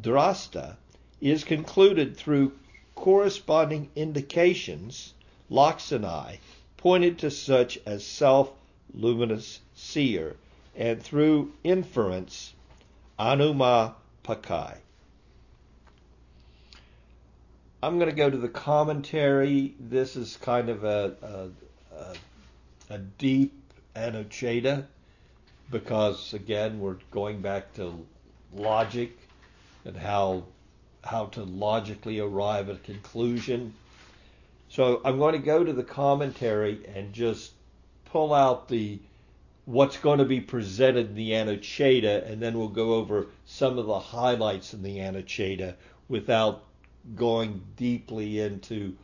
drasta, 0.00 0.76
is 1.20 1.44
concluded 1.44 2.16
through 2.16 2.52
corresponding 2.94 3.88
indications, 3.94 5.14
laksanai, 5.50 6.38
pointed 6.76 7.18
to 7.18 7.30
such 7.30 7.78
as 7.86 8.04
self 8.04 8.50
luminous 8.94 9.60
seer, 9.74 10.36
and 10.76 11.02
through 11.02 11.52
inference, 11.64 12.52
anuma 13.18 13.94
pakai. 14.24 14.76
I'm 17.82 17.98
going 17.98 18.10
to 18.10 18.16
go 18.16 18.30
to 18.30 18.36
the 18.36 18.48
commentary. 18.48 19.74
This 19.80 20.14
is 20.14 20.36
kind 20.36 20.68
of 20.68 20.84
a, 20.84 21.16
a, 21.22 21.96
a, 21.96 22.14
a 22.94 22.98
deep 22.98 23.52
anuccheda, 23.96 24.86
because 25.70 26.32
again 26.34 26.80
we're 26.80 26.98
going 27.10 27.40
back 27.40 27.74
to 27.74 28.06
logic 28.54 29.16
and 29.84 29.96
how 29.96 30.44
how 31.04 31.26
to 31.26 31.42
logically 31.42 32.20
arrive 32.20 32.68
at 32.68 32.76
a 32.76 32.80
conclusion. 32.80 33.74
So 34.68 35.00
I'm 35.04 35.18
going 35.18 35.32
to 35.32 35.44
go 35.44 35.64
to 35.64 35.72
the 35.72 35.82
commentary 35.82 36.86
and 36.94 37.12
just 37.12 37.52
pull 38.04 38.32
out 38.32 38.68
the 38.68 39.00
what's 39.64 39.96
going 39.96 40.18
to 40.18 40.24
be 40.24 40.40
presented 40.40 41.08
in 41.08 41.14
the 41.14 41.30
Anuccheda, 41.30 42.28
and 42.30 42.40
then 42.40 42.58
we'll 42.58 42.68
go 42.68 42.94
over 42.94 43.26
some 43.46 43.78
of 43.78 43.86
the 43.86 43.98
highlights 43.98 44.74
in 44.74 44.82
the 44.82 44.98
Anuccheda 44.98 45.74
without 46.08 46.64
going 47.16 47.62
deeply 47.76 48.40
into 48.40 48.96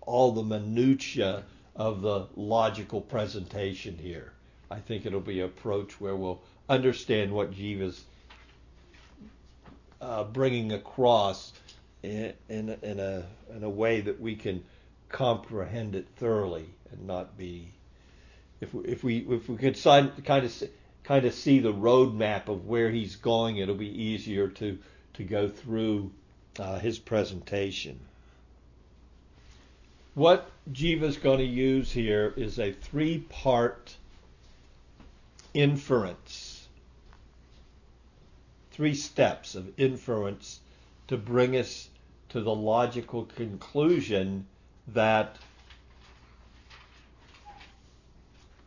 all 0.00 0.32
the 0.32 0.42
minutiae 0.42 1.44
of 1.76 2.02
the 2.02 2.26
logical 2.36 3.00
presentation 3.00 3.96
here. 3.96 4.32
I 4.70 4.80
think 4.80 5.06
it'll 5.06 5.20
be 5.20 5.40
an 5.40 5.46
approach 5.46 6.00
where 6.00 6.16
we'll 6.16 6.40
understand 6.68 7.32
what 7.32 7.52
Jiva's 7.52 8.04
uh, 10.02 10.24
bringing 10.24 10.72
across 10.72 11.52
in, 12.02 12.34
in, 12.50 12.76
in, 12.82 13.00
a, 13.00 13.24
in 13.56 13.64
a 13.64 13.70
way 13.70 14.02
that 14.02 14.20
we 14.20 14.36
can 14.36 14.62
comprehend 15.08 15.94
it 15.94 16.06
thoroughly 16.16 16.66
and 16.90 17.06
not 17.06 17.38
be 17.38 17.68
if 18.62 18.72
we, 18.72 18.84
if 18.84 19.02
we 19.04 19.18
if 19.18 19.48
we 19.48 19.56
could 19.56 19.82
kind 19.82 20.10
of 20.44 20.68
kind 21.04 21.24
of 21.26 21.34
see 21.34 21.58
the 21.58 21.72
roadmap 21.72 22.48
of 22.48 22.66
where 22.66 22.90
he's 22.90 23.16
going, 23.16 23.56
it'll 23.56 23.74
be 23.74 24.04
easier 24.04 24.48
to 24.48 24.78
to 25.14 25.24
go 25.24 25.48
through 25.48 26.12
uh, 26.58 26.78
his 26.78 26.98
presentation. 26.98 27.98
What 30.14 30.48
Jiva's 30.72 31.16
going 31.16 31.38
to 31.38 31.44
use 31.44 31.90
here 31.90 32.32
is 32.36 32.58
a 32.58 32.72
three-part 32.72 33.96
inference, 35.54 36.51
three 38.82 38.94
steps 38.96 39.54
of 39.54 39.72
inference 39.78 40.58
to 41.06 41.16
bring 41.16 41.56
us 41.56 41.88
to 42.28 42.40
the 42.40 42.52
logical 42.52 43.26
conclusion 43.26 44.44
that 44.88 45.36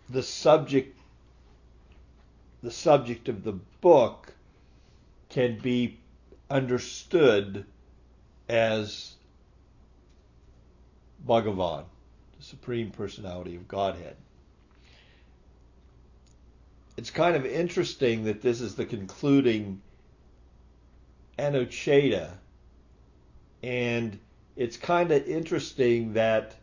the 0.10 0.24
subject 0.24 0.98
the 2.64 2.72
subject 2.72 3.28
of 3.28 3.44
the 3.44 3.52
book 3.82 4.34
can 5.28 5.60
be 5.60 6.00
understood 6.50 7.66
as 8.48 9.16
Bhagavan, 11.28 11.84
the 12.38 12.44
Supreme 12.46 12.90
Personality 12.90 13.58
of 13.58 13.68
Godhead. 13.68 14.16
It's 16.96 17.12
kind 17.12 17.36
of 17.36 17.46
interesting 17.46 18.24
that 18.24 18.42
this 18.42 18.62
is 18.62 18.76
the 18.76 18.86
concluding 18.86 19.82
Anuccheda, 21.38 22.32
and 23.62 24.20
it's 24.56 24.78
kind 24.78 25.12
of 25.12 25.28
interesting 25.28 26.14
that 26.14 26.56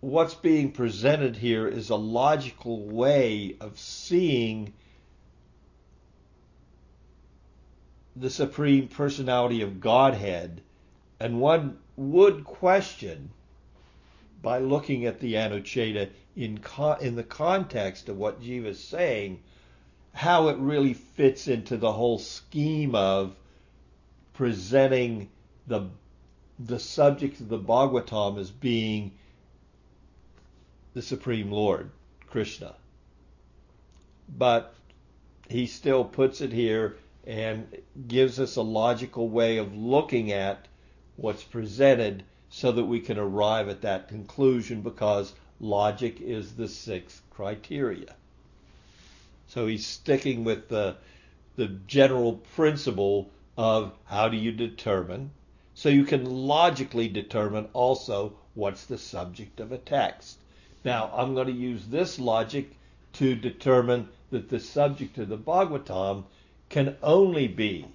what's 0.00 0.34
being 0.34 0.72
presented 0.72 1.36
here 1.36 1.66
is 1.66 1.90
a 1.90 1.96
logical 1.96 2.82
way 2.82 3.56
of 3.60 3.78
seeing 3.78 4.72
the 8.14 8.30
Supreme 8.30 8.88
Personality 8.88 9.62
of 9.62 9.80
Godhead. 9.80 10.60
And 11.20 11.40
one 11.40 11.78
would 11.96 12.44
question, 12.44 13.30
by 14.42 14.58
looking 14.58 15.06
at 15.06 15.20
the 15.20 15.34
Anocheta 15.34 16.10
in, 16.36 16.58
con- 16.58 17.00
in 17.00 17.16
the 17.16 17.24
context 17.24 18.08
of 18.08 18.16
what 18.16 18.40
Jiva 18.40 18.66
is 18.66 18.80
saying, 18.80 19.40
how 20.18 20.48
it 20.48 20.56
really 20.56 20.94
fits 20.94 21.46
into 21.46 21.76
the 21.76 21.92
whole 21.92 22.18
scheme 22.18 22.92
of 22.96 23.36
presenting 24.32 25.30
the 25.68 25.88
the 26.58 26.80
subject 26.80 27.40
of 27.40 27.48
the 27.48 27.56
Bhagavatam 27.56 28.36
as 28.36 28.50
being 28.50 29.12
the 30.92 31.02
Supreme 31.02 31.52
Lord, 31.52 31.92
Krishna. 32.26 32.74
But 34.28 34.74
he 35.48 35.68
still 35.68 36.04
puts 36.04 36.40
it 36.40 36.52
here 36.52 36.96
and 37.24 37.68
gives 38.08 38.40
us 38.40 38.56
a 38.56 38.62
logical 38.62 39.28
way 39.28 39.58
of 39.58 39.72
looking 39.72 40.32
at 40.32 40.66
what's 41.14 41.44
presented 41.44 42.24
so 42.48 42.72
that 42.72 42.86
we 42.86 42.98
can 42.98 43.20
arrive 43.20 43.68
at 43.68 43.82
that 43.82 44.08
conclusion 44.08 44.80
because 44.80 45.32
logic 45.60 46.20
is 46.20 46.56
the 46.56 46.66
sixth 46.66 47.22
criteria. 47.30 48.16
So 49.48 49.66
he's 49.66 49.86
sticking 49.86 50.44
with 50.44 50.68
the, 50.68 50.96
the 51.56 51.68
general 51.86 52.34
principle 52.54 53.30
of 53.56 53.92
how 54.04 54.28
do 54.28 54.36
you 54.36 54.52
determine. 54.52 55.30
So 55.74 55.88
you 55.88 56.04
can 56.04 56.24
logically 56.24 57.08
determine 57.08 57.68
also 57.72 58.34
what's 58.54 58.84
the 58.84 58.98
subject 58.98 59.60
of 59.60 59.72
a 59.72 59.78
text. 59.78 60.38
Now, 60.84 61.10
I'm 61.14 61.34
going 61.34 61.46
to 61.46 61.52
use 61.52 61.86
this 61.86 62.18
logic 62.18 62.76
to 63.14 63.34
determine 63.34 64.08
that 64.30 64.48
the 64.48 64.60
subject 64.60 65.18
of 65.18 65.28
the 65.28 65.38
Bhagavatam 65.38 66.24
can 66.68 66.96
only 67.02 67.48
be 67.48 67.86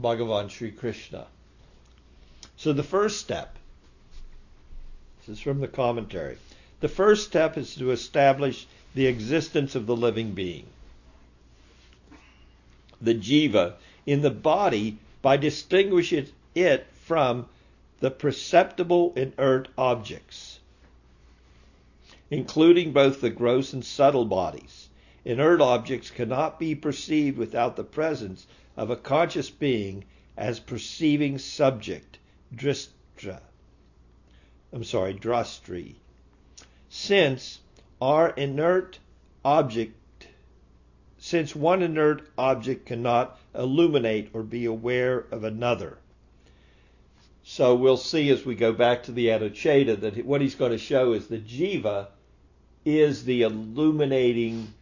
Bhagavan 0.00 0.50
Sri 0.50 0.70
Krishna. 0.70 1.26
So 2.56 2.72
the 2.72 2.82
first 2.82 3.20
step, 3.20 3.58
this 5.18 5.36
is 5.36 5.40
from 5.40 5.60
the 5.60 5.68
commentary, 5.68 6.38
the 6.84 6.88
first 6.88 7.24
step 7.24 7.56
is 7.56 7.76
to 7.76 7.92
establish 7.92 8.66
the 8.94 9.06
existence 9.06 9.74
of 9.74 9.86
the 9.86 9.96
living 9.96 10.32
being, 10.32 10.66
the 13.00 13.14
jiva, 13.14 13.72
in 14.04 14.20
the 14.20 14.30
body 14.30 14.98
by 15.22 15.34
distinguishing 15.38 16.26
it 16.54 16.86
from 16.92 17.48
the 18.00 18.10
perceptible 18.10 19.14
inert 19.16 19.66
objects, 19.78 20.60
including 22.30 22.92
both 22.92 23.22
the 23.22 23.30
gross 23.30 23.72
and 23.72 23.82
subtle 23.82 24.26
bodies. 24.26 24.90
Inert 25.24 25.62
objects 25.62 26.10
cannot 26.10 26.58
be 26.58 26.74
perceived 26.74 27.38
without 27.38 27.76
the 27.76 27.82
presence 27.82 28.46
of 28.76 28.90
a 28.90 28.96
conscious 28.96 29.48
being 29.48 30.04
as 30.36 30.60
perceiving 30.60 31.38
subject, 31.38 32.18
dristra. 32.54 33.40
I'm 34.70 34.84
sorry, 34.84 35.14
drastri. 35.14 35.94
Since 36.96 37.58
our 38.00 38.30
inert 38.30 39.00
object 39.44 40.28
since 41.18 41.56
one 41.56 41.82
inert 41.82 42.22
object 42.38 42.86
cannot 42.86 43.36
illuminate 43.52 44.30
or 44.32 44.44
be 44.44 44.64
aware 44.64 45.26
of 45.32 45.42
another. 45.42 45.98
So 47.42 47.74
we'll 47.74 47.96
see 47.96 48.30
as 48.30 48.46
we 48.46 48.54
go 48.54 48.72
back 48.72 49.02
to 49.02 49.12
the 49.12 49.26
Anuccheda 49.26 49.96
that 50.02 50.24
what 50.24 50.40
he's 50.40 50.54
going 50.54 50.70
to 50.70 50.78
show 50.78 51.14
is 51.14 51.26
the 51.26 51.38
jiva 51.38 52.06
is 52.84 53.24
the 53.24 53.42
illuminating, 53.42 54.72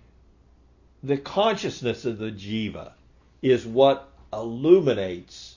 the 1.02 1.16
consciousness 1.16 2.04
of 2.04 2.18
the 2.18 2.30
jiva 2.30 2.92
is 3.40 3.66
what 3.66 4.06
illuminates 4.34 5.56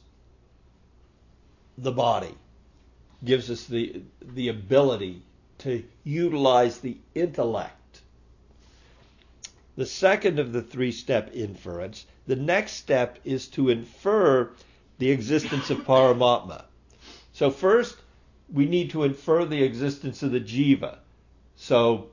the 1.78 1.92
body, 1.92 2.34
gives 3.26 3.52
us 3.52 3.66
the, 3.66 4.04
the 4.22 4.48
ability 4.48 5.22
to 5.66 5.84
utilize 6.04 6.78
the 6.78 6.96
intellect. 7.16 8.02
The 9.76 9.88
second 9.88 10.38
of 10.38 10.54
the 10.54 10.62
three 10.62 10.92
step 10.92 11.32
inference, 11.34 12.06
the 12.28 12.36
next 12.36 12.74
step 12.74 13.18
is 13.26 13.48
to 13.48 13.70
infer 13.70 14.52
the 15.00 15.10
existence 15.10 15.72
of 15.72 15.80
Paramatma. 15.80 16.66
So 17.34 17.50
first, 17.50 17.98
we 18.54 18.68
need 18.68 18.92
to 18.92 19.06
infer 19.06 19.44
the 19.44 19.64
existence 19.64 20.22
of 20.22 20.32
the 20.32 20.40
jiva. 20.40 21.00
So 21.56 22.10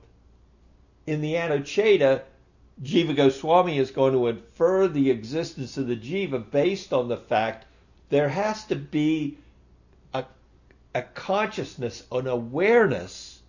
in 1.06 1.20
the 1.20 1.34
Anuccheda, 1.34 2.22
Jiva 2.82 3.14
Goswami 3.14 3.76
is 3.76 3.90
going 3.90 4.14
to 4.14 4.28
infer 4.28 4.88
the 4.88 5.10
existence 5.10 5.76
of 5.76 5.88
the 5.88 5.96
jiva 5.96 6.50
based 6.50 6.94
on 6.94 7.08
the 7.08 7.18
fact 7.18 7.66
there 8.08 8.30
has 8.30 8.64
to 8.64 8.76
be 8.76 9.36
a, 10.14 10.24
a 10.94 11.02
consciousness, 11.02 12.02
an 12.10 12.26
awareness 12.26 13.40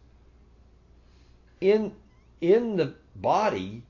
in, 1.63 1.93
in 2.41 2.76
the 2.76 2.93
body 3.15 3.84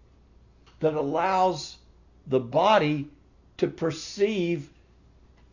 that 0.80 0.94
allows 0.94 1.78
the 2.28 2.40
body 2.40 3.10
to 3.58 3.68
perceive 3.68 4.70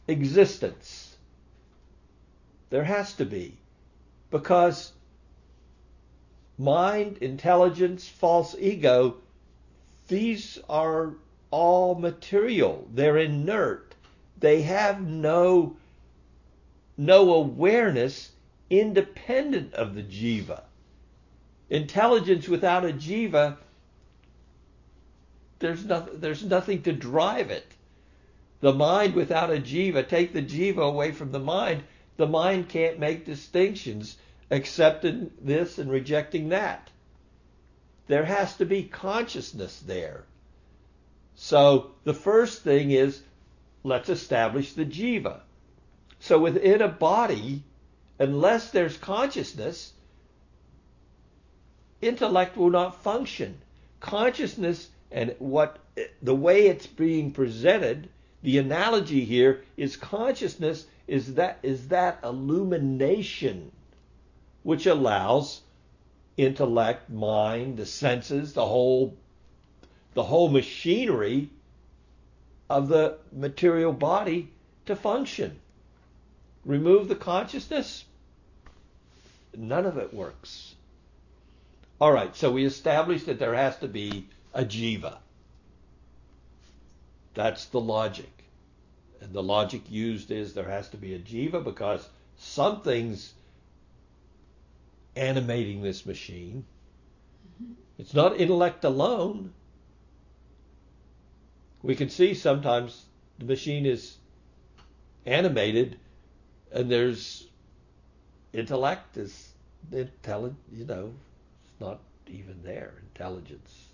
existence. 0.07 1.17
There 2.69 2.85
has 2.85 3.15
to 3.15 3.25
be. 3.25 3.57
Because 4.31 4.93
mind, 6.59 7.19
intelligence, 7.19 8.07
false 8.07 8.55
ego, 8.59 9.17
these 10.09 10.59
are 10.69 11.15
all 11.51 11.95
material. 11.95 12.87
They're 12.93 13.17
inert. 13.17 13.95
They 14.39 14.63
have 14.63 15.01
no, 15.01 15.77
no 16.97 17.35
awareness 17.35 18.31
independent 18.69 19.75
of 19.75 19.95
the 19.95 20.03
jiva. 20.03 20.63
Intelligence 21.71 22.49
without 22.49 22.85
a 22.85 22.93
jiva, 22.93 23.57
there's 25.61 25.85
nothing, 25.85 26.21
there's 26.21 26.45
nothing 26.45 26.83
to 26.83 26.93
drive 26.93 27.51
it. 27.51 27.67
The 28.61 28.73
mind 28.73 29.15
without 29.15 29.51
a 29.51 29.61
jiva, 29.61 30.07
take 30.07 30.33
the 30.33 30.43
jiva 30.43 30.83
away 30.83 31.13
from 31.13 31.31
the 31.31 31.39
mind, 31.39 31.85
the 32.17 32.27
mind 32.27 32.69
can't 32.69 32.99
make 32.99 33.25
distinctions, 33.25 34.17
accepting 34.51 35.31
this 35.41 35.79
and 35.79 35.91
rejecting 35.91 36.49
that. 36.49 36.91
There 38.09 38.25
has 38.25 38.57
to 38.57 38.67
be 38.67 38.83
consciousness 38.83 39.79
there. 39.79 40.25
So 41.37 41.93
the 42.05 42.15
first 42.15 42.63
thing 42.63 42.91
is 42.91 43.23
let's 43.85 44.09
establish 44.09 44.73
the 44.73 44.85
jiva. 44.85 45.41
So 46.19 46.39
within 46.39 46.83
a 46.83 46.89
body, 46.89 47.63
unless 48.19 48.73
there's 48.73 48.97
consciousness, 48.97 49.93
intellect 52.03 52.57
will 52.57 52.71
not 52.71 53.03
function. 53.03 53.61
Consciousness 54.01 54.89
and 55.11 55.35
what 55.39 55.79
the 56.23 56.35
way 56.35 56.67
it's 56.67 56.87
being 56.87 57.33
presented, 57.33 58.09
the 58.43 58.59
analogy 58.59 59.25
here 59.25 59.63
is 59.77 59.97
consciousness 59.97 60.87
is 61.07 61.35
that 61.35 61.59
is 61.63 61.89
that 61.89 62.21
illumination 62.23 63.73
which 64.63 64.87
allows 64.87 65.61
intellect, 66.37 67.11
mind, 67.11 67.77
the 67.77 67.87
senses, 67.87 68.53
the 68.53 68.65
whole 68.65 69.15
the 70.15 70.23
whole 70.23 70.49
machinery 70.49 71.51
of 72.69 72.89
the 72.89 73.19
material 73.33 73.93
body 73.93 74.49
to 74.87 74.97
function. 74.97 75.59
Remove 76.65 77.09
the 77.09 77.17
consciousness, 77.17 78.05
none 79.57 79.87
of 79.87 79.99
it 79.99 80.15
works. 80.15 80.75
All 82.01 82.13
right, 82.13 82.35
so 82.35 82.51
we 82.51 82.65
established 82.65 83.27
that 83.27 83.39
there 83.39 83.55
has 83.55 83.77
to 83.79 83.89
be 83.89 84.27
a 84.55 84.65
jiva. 84.65 85.19
That's 87.35 87.67
the 87.67 87.81
logic. 87.81 88.45
And 89.21 89.35
the 89.35 89.43
logic 89.43 89.83
used 89.91 90.31
is 90.31 90.55
there 90.55 90.69
has 90.69 90.89
to 90.91 90.97
be 90.97 91.15
a 91.15 91.19
jiva 91.19 91.63
because 91.63 92.09
something's 92.39 93.35
animating 95.15 95.83
this 95.83 96.07
machine. 96.07 96.65
Mm-hmm. 97.63 97.73
It's 97.99 98.15
not 98.15 98.41
intellect 98.41 98.85
alone. 98.85 99.53
We 101.83 101.95
can 101.95 102.09
see 102.09 102.33
sometimes 102.33 103.05
the 103.39 103.45
machine 103.45 103.85
is 103.85 104.17
animated 105.27 105.99
and 106.73 106.91
there's 106.91 107.47
intellect 108.55 109.19
is 109.19 109.53
intelligent, 109.93 110.59
you 110.73 110.85
know, 110.87 111.13
not 111.81 112.01
even 112.27 112.63
there, 112.63 112.95
intelligence. 113.15 113.87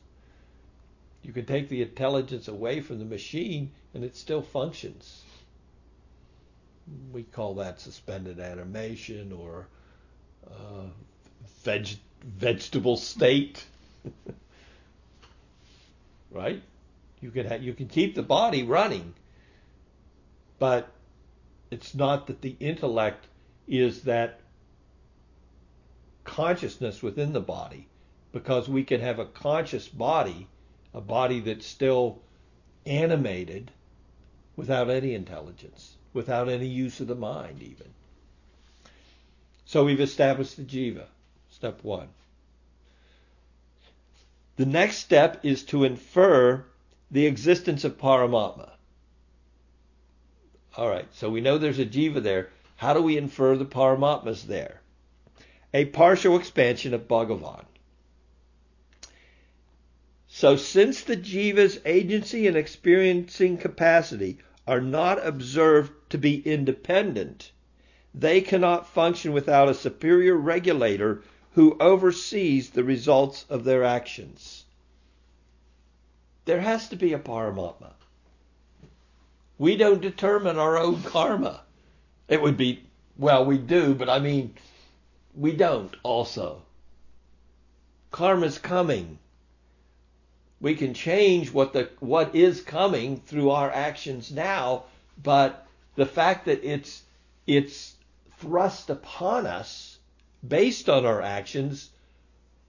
You 1.22 1.32
can 1.32 1.46
take 1.46 1.68
the 1.68 1.82
intelligence 1.82 2.48
away 2.48 2.80
from 2.80 2.98
the 2.98 3.04
machine 3.04 3.72
and 3.94 4.04
it 4.04 4.16
still 4.16 4.42
functions. 4.42 5.22
We 7.12 7.24
call 7.24 7.54
that 7.56 7.80
suspended 7.80 8.38
animation 8.38 9.32
or 9.32 9.66
uh, 10.46 10.86
veg- 11.64 11.98
vegetable 12.22 12.96
state. 12.96 13.64
right? 16.30 16.62
You 17.20 17.30
can 17.30 17.46
ha- 17.46 17.54
you 17.54 17.72
can 17.74 17.88
keep 17.88 18.14
the 18.14 18.22
body 18.22 18.62
running, 18.62 19.14
but 20.58 20.88
it's 21.70 21.94
not 21.94 22.28
that 22.28 22.42
the 22.42 22.56
intellect 22.60 23.26
is 23.66 24.02
that 24.02 24.40
consciousness 26.36 27.02
within 27.02 27.32
the 27.32 27.40
body, 27.40 27.88
because 28.30 28.68
we 28.68 28.84
can 28.84 29.00
have 29.00 29.18
a 29.18 29.24
conscious 29.24 29.88
body, 29.88 30.46
a 30.92 31.00
body 31.00 31.40
that's 31.40 31.66
still 31.66 32.20
animated, 32.84 33.70
without 34.54 34.90
any 34.90 35.14
intelligence, 35.14 35.96
without 36.12 36.50
any 36.50 36.66
use 36.66 37.00
of 37.00 37.06
the 37.06 37.14
mind, 37.14 37.62
even. 37.62 37.86
So 39.64 39.84
we've 39.86 39.98
established 39.98 40.58
the 40.58 40.62
jiva, 40.62 41.06
step 41.48 41.82
one. 41.82 42.08
The 44.56 44.66
next 44.66 44.98
step 44.98 45.40
is 45.42 45.62
to 45.64 45.84
infer 45.84 46.66
the 47.10 47.24
existence 47.24 47.82
of 47.82 47.96
Paramatma. 47.96 48.72
All 50.76 50.90
right, 50.90 51.08
so 51.14 51.30
we 51.30 51.40
know 51.40 51.56
there's 51.56 51.78
a 51.78 51.86
jiva 51.86 52.22
there. 52.22 52.50
How 52.76 52.92
do 52.92 53.00
we 53.00 53.16
infer 53.16 53.56
the 53.56 53.64
Paramatmas 53.64 54.42
there? 54.42 54.82
A 55.74 55.86
partial 55.86 56.36
expansion 56.36 56.94
of 56.94 57.08
Bhagavan. 57.08 57.64
So, 60.28 60.56
since 60.56 61.02
the 61.02 61.16
jiva's 61.16 61.80
agency 61.84 62.46
and 62.46 62.56
experiencing 62.56 63.56
capacity 63.58 64.38
are 64.66 64.80
not 64.80 65.24
observed 65.24 65.92
to 66.10 66.18
be 66.18 66.40
independent, 66.46 67.52
they 68.14 68.40
cannot 68.40 68.86
function 68.88 69.32
without 69.32 69.68
a 69.68 69.74
superior 69.74 70.34
regulator 70.34 71.22
who 71.52 71.76
oversees 71.80 72.70
the 72.70 72.84
results 72.84 73.46
of 73.48 73.64
their 73.64 73.82
actions. 73.82 74.64
There 76.44 76.60
has 76.60 76.88
to 76.90 76.96
be 76.96 77.12
a 77.12 77.18
Paramatma. 77.18 77.92
We 79.58 79.76
don't 79.76 80.02
determine 80.02 80.58
our 80.58 80.76
own 80.76 81.02
karma. 81.02 81.62
It 82.28 82.42
would 82.42 82.56
be, 82.56 82.84
well, 83.16 83.44
we 83.44 83.56
do, 83.56 83.94
but 83.94 84.10
I 84.10 84.18
mean, 84.18 84.54
we 85.36 85.52
don't 85.52 85.94
also. 86.02 86.62
Karma's 88.10 88.58
coming. 88.58 89.18
We 90.60 90.74
can 90.74 90.94
change 90.94 91.52
what 91.52 91.74
the 91.74 91.90
what 92.00 92.34
is 92.34 92.62
coming 92.62 93.20
through 93.20 93.50
our 93.50 93.70
actions 93.70 94.32
now, 94.32 94.84
but 95.22 95.66
the 95.94 96.06
fact 96.06 96.46
that 96.46 96.64
it's 96.64 97.02
it's 97.46 97.94
thrust 98.38 98.88
upon 98.88 99.46
us 99.46 99.98
based 100.46 100.88
on 100.88 101.04
our 101.04 101.20
actions, 101.20 101.90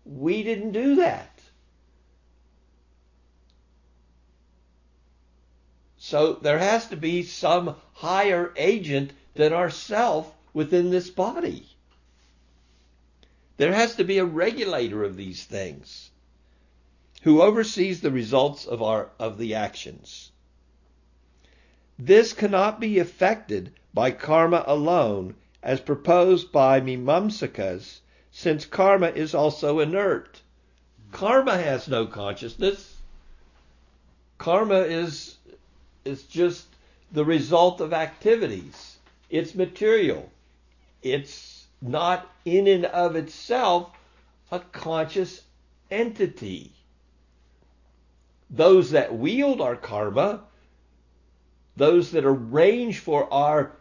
we 0.05 0.43
didn't 0.43 0.73
do 0.73 0.95
that. 0.95 1.39
So 5.97 6.33
there 6.33 6.59
has 6.59 6.87
to 6.87 6.97
be 6.97 7.23
some 7.23 7.75
higher 7.93 8.53
agent 8.57 9.11
than 9.35 9.53
ourself 9.53 10.33
within 10.53 10.89
this 10.89 11.09
body. 11.09 11.76
There 13.57 13.73
has 13.73 13.95
to 13.95 14.03
be 14.03 14.19
a 14.19 14.25
regulator 14.25 15.03
of 15.03 15.17
these 15.17 15.43
things 15.43 16.11
who 17.23 17.41
oversees 17.41 18.01
the 18.01 18.11
results 18.11 18.65
of 18.65 18.81
our 18.81 19.09
of 19.19 19.37
the 19.37 19.55
actions. 19.55 20.31
This 21.97 22.33
cannot 22.33 22.79
be 22.79 22.99
effected 22.99 23.73
by 23.93 24.11
karma 24.11 24.63
alone 24.67 25.35
as 25.63 25.81
proposed 25.81 26.51
by 26.51 26.79
Mimamsakas 26.79 28.01
since 28.31 28.67
karma 28.67 29.07
is 29.07 29.33
also 29.33 29.79
inert. 29.79 30.41
Karma 31.11 31.57
has 31.57 31.87
no 31.87 32.05
consciousness. 32.05 33.01
Karma 34.37 34.81
is 34.81 35.37
is 36.05 36.23
just 36.23 36.67
the 37.11 37.25
result 37.25 37.81
of 37.81 37.91
activities. 37.91 38.97
It's 39.31 39.55
material. 39.55 40.29
It's 41.01 41.56
not 41.81 42.29
in 42.45 42.67
and 42.67 42.85
of 42.85 43.15
itself 43.15 43.91
a 44.51 44.59
conscious 44.59 45.41
entity. 45.91 46.71
Those 48.49 48.91
that 48.91 49.15
wield 49.15 49.61
our 49.61 49.75
karma, 49.75 50.41
those 51.75 52.11
that 52.11 52.25
arrange 52.25 52.99
for 52.99 53.31
our 53.31 53.73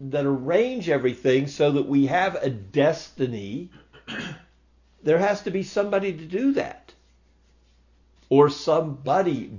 that 0.00 0.24
arrange 0.24 0.88
everything 0.88 1.46
so 1.46 1.72
that 1.72 1.86
we 1.86 2.06
have 2.06 2.34
a 2.36 2.48
destiny, 2.48 3.68
there 5.02 5.18
has 5.18 5.42
to 5.42 5.50
be 5.50 5.62
somebody 5.62 6.12
to 6.12 6.24
do 6.24 6.52
that. 6.52 6.92
Or 8.30 8.48
somebody 8.48 9.50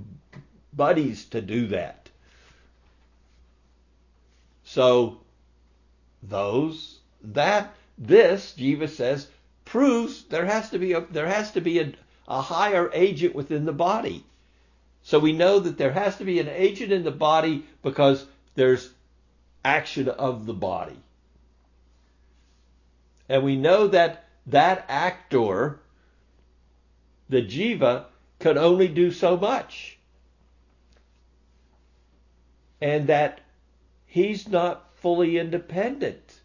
buddies 0.72 1.26
to 1.26 1.40
do 1.40 1.68
that. 1.68 2.08
So 4.64 5.20
those 6.22 6.98
that 7.24 7.74
this 7.98 8.54
Jiva 8.56 8.88
says 8.88 9.28
proves 9.64 10.24
there 10.24 10.46
has 10.46 10.70
to 10.70 10.78
be 10.78 10.92
a 10.92 11.00
there 11.00 11.26
has 11.26 11.52
to 11.52 11.60
be 11.60 11.78
a, 11.78 11.92
a 12.28 12.40
higher 12.40 12.90
agent 12.92 13.34
within 13.34 13.64
the 13.64 13.72
body. 13.72 14.24
So 15.02 15.18
we 15.18 15.32
know 15.32 15.58
that 15.58 15.78
there 15.78 15.92
has 15.92 16.16
to 16.18 16.24
be 16.24 16.38
an 16.38 16.48
agent 16.48 16.92
in 16.92 17.02
the 17.02 17.10
body 17.10 17.64
because 17.82 18.24
there's 18.54 18.90
action 19.64 20.08
of 20.08 20.46
the 20.46 20.54
body. 20.54 20.98
And 23.28 23.42
we 23.42 23.56
know 23.56 23.88
that 23.88 24.24
that 24.46 24.84
actor, 24.88 25.80
the 27.28 27.42
jiva, 27.42 28.04
can 28.38 28.58
only 28.58 28.88
do 28.88 29.10
so 29.10 29.36
much 29.36 29.98
and 32.82 33.06
that 33.06 33.40
he's 34.06 34.48
not 34.48 34.90
fully 34.96 35.38
independent. 35.38 36.41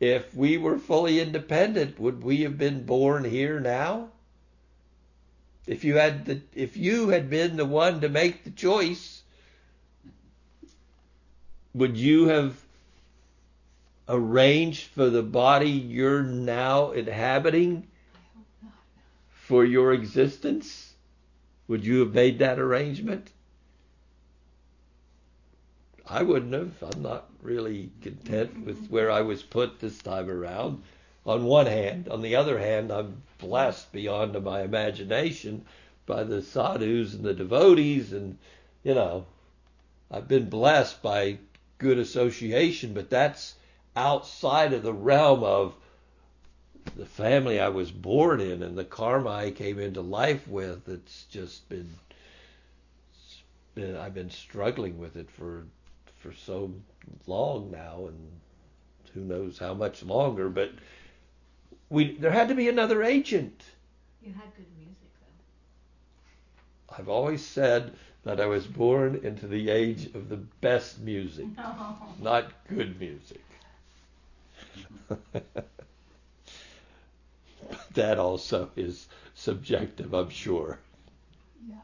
If 0.00 0.34
we 0.34 0.58
were 0.58 0.78
fully 0.78 1.20
independent, 1.20 1.98
would 1.98 2.22
we 2.22 2.42
have 2.42 2.58
been 2.58 2.84
born 2.84 3.24
here 3.24 3.60
now? 3.60 4.08
If 5.66 5.84
you 5.84 5.96
had 5.96 6.26
the, 6.26 6.40
if 6.54 6.76
you 6.76 7.08
had 7.08 7.28
been 7.28 7.56
the 7.56 7.64
one 7.64 8.00
to 8.02 8.08
make 8.08 8.44
the 8.44 8.50
choice, 8.50 9.22
would 11.74 11.96
you 11.96 12.28
have 12.28 12.56
arranged 14.08 14.84
for 14.88 15.10
the 15.10 15.22
body 15.22 15.70
you're 15.70 16.22
now 16.22 16.92
inhabiting 16.92 17.86
for 19.30 19.64
your 19.64 19.92
existence? 19.92 20.94
Would 21.68 21.84
you 21.84 22.00
have 22.00 22.14
made 22.14 22.38
that 22.38 22.58
arrangement? 22.58 23.30
I 26.08 26.22
wouldn't 26.22 26.52
have. 26.52 26.82
I'm 26.82 27.02
not 27.02 27.28
really 27.42 27.90
content 28.00 28.64
with 28.64 28.88
where 28.88 29.10
I 29.10 29.22
was 29.22 29.42
put 29.42 29.80
this 29.80 29.98
time 29.98 30.30
around. 30.30 30.82
On 31.24 31.44
one 31.44 31.66
hand, 31.66 32.08
on 32.08 32.22
the 32.22 32.36
other 32.36 32.60
hand, 32.60 32.92
I'm 32.92 33.22
blessed 33.38 33.90
beyond 33.90 34.40
my 34.44 34.62
imagination 34.62 35.64
by 36.06 36.22
the 36.22 36.42
sadhus 36.42 37.14
and 37.14 37.24
the 37.24 37.34
devotees, 37.34 38.12
and 38.12 38.38
you 38.84 38.94
know, 38.94 39.26
I've 40.08 40.28
been 40.28 40.48
blessed 40.48 41.02
by 41.02 41.38
good 41.78 41.98
association, 41.98 42.94
but 42.94 43.10
that's 43.10 43.56
outside 43.96 44.72
of 44.72 44.84
the 44.84 44.92
realm 44.92 45.42
of 45.42 45.74
the 46.94 47.06
family 47.06 47.58
I 47.58 47.68
was 47.70 47.90
born 47.90 48.40
in 48.40 48.62
and 48.62 48.78
the 48.78 48.84
karma 48.84 49.30
I 49.30 49.50
came 49.50 49.80
into 49.80 50.00
life 50.02 50.46
with. 50.46 50.88
It's 50.88 51.24
just 51.24 51.68
been, 51.68 51.96
I've 53.76 54.14
been 54.14 54.30
struggling 54.30 54.98
with 54.98 55.16
it 55.16 55.28
for 55.32 55.66
for 56.26 56.34
so 56.34 56.72
long 57.26 57.70
now, 57.70 58.06
and 58.08 58.18
who 59.14 59.20
knows 59.20 59.58
how 59.58 59.74
much 59.74 60.02
longer. 60.02 60.48
But 60.48 60.72
we 61.88 62.16
there 62.18 62.32
had 62.32 62.48
to 62.48 62.54
be 62.54 62.68
another 62.68 63.02
agent. 63.02 63.62
You 64.22 64.32
had 64.32 64.54
good 64.56 64.66
music 64.76 64.96
though. 66.88 66.96
I've 66.96 67.08
always 67.08 67.44
said 67.44 67.92
that 68.24 68.40
I 68.40 68.46
was 68.46 68.66
born 68.66 69.20
into 69.22 69.46
the 69.46 69.70
age 69.70 70.06
of 70.14 70.28
the 70.28 70.36
best 70.36 70.98
music, 71.00 71.46
No. 71.56 71.96
not 72.20 72.52
good 72.68 72.98
music. 72.98 73.40
that 77.94 78.18
also 78.18 78.70
is 78.76 79.06
subjective, 79.34 80.12
I'm 80.12 80.30
sure. 80.30 80.78
Yeah. 81.68 81.76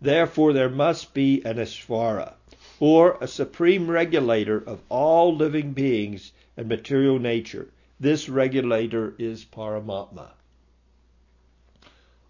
Therefore, 0.00 0.52
there 0.52 0.68
must 0.68 1.14
be 1.14 1.42
an 1.44 1.56
Ishvara, 1.56 2.34
or 2.80 3.16
a 3.20 3.28
supreme 3.28 3.90
regulator 3.90 4.58
of 4.58 4.82
all 4.88 5.34
living 5.34 5.72
beings 5.72 6.32
and 6.56 6.68
material 6.68 7.18
nature. 7.18 7.68
This 7.98 8.28
regulator 8.28 9.14
is 9.18 9.44
Paramatma. 9.44 10.30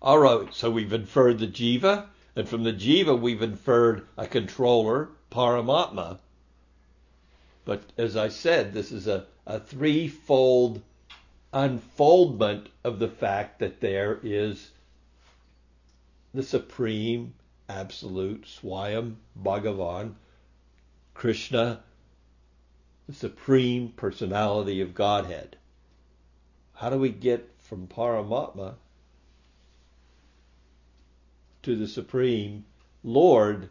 All 0.03 0.19
right, 0.19 0.53
so 0.53 0.71
we've 0.71 0.93
inferred 0.93 1.39
the 1.39 1.47
jiva, 1.47 2.07
and 2.37 2.49
from 2.49 2.63
the 2.63 2.73
jiva 2.73 3.19
we've 3.19 3.43
inferred 3.43 4.07
a 4.19 4.27
controller, 4.27 5.09
Paramatma. 5.31 6.19
But 7.65 7.83
as 7.97 8.15
I 8.15 8.29
said, 8.29 8.75
this 8.75 8.93
is 8.93 9.07
a, 9.07 9.25
a 9.47 9.59
threefold 9.59 10.83
unfoldment 11.55 12.69
of 12.85 12.99
the 12.99 13.09
fact 13.09 13.61
that 13.61 13.81
there 13.81 14.21
is 14.23 14.71
the 16.35 16.43
supreme, 16.43 17.33
absolute 17.69 18.45
Swayam 18.45 19.17
Bhagavan, 19.41 20.15
Krishna, 21.15 21.83
the 23.07 23.15
supreme 23.15 23.91
personality 23.91 24.81
of 24.81 24.95
Godhead. 24.95 25.57
How 26.75 26.91
do 26.91 26.99
we 26.99 27.11
get 27.11 27.51
from 27.59 27.87
Paramatma 27.87 28.75
to 31.63 31.77
the 31.77 31.89
supreme 31.89 32.65
Lord 33.03 33.69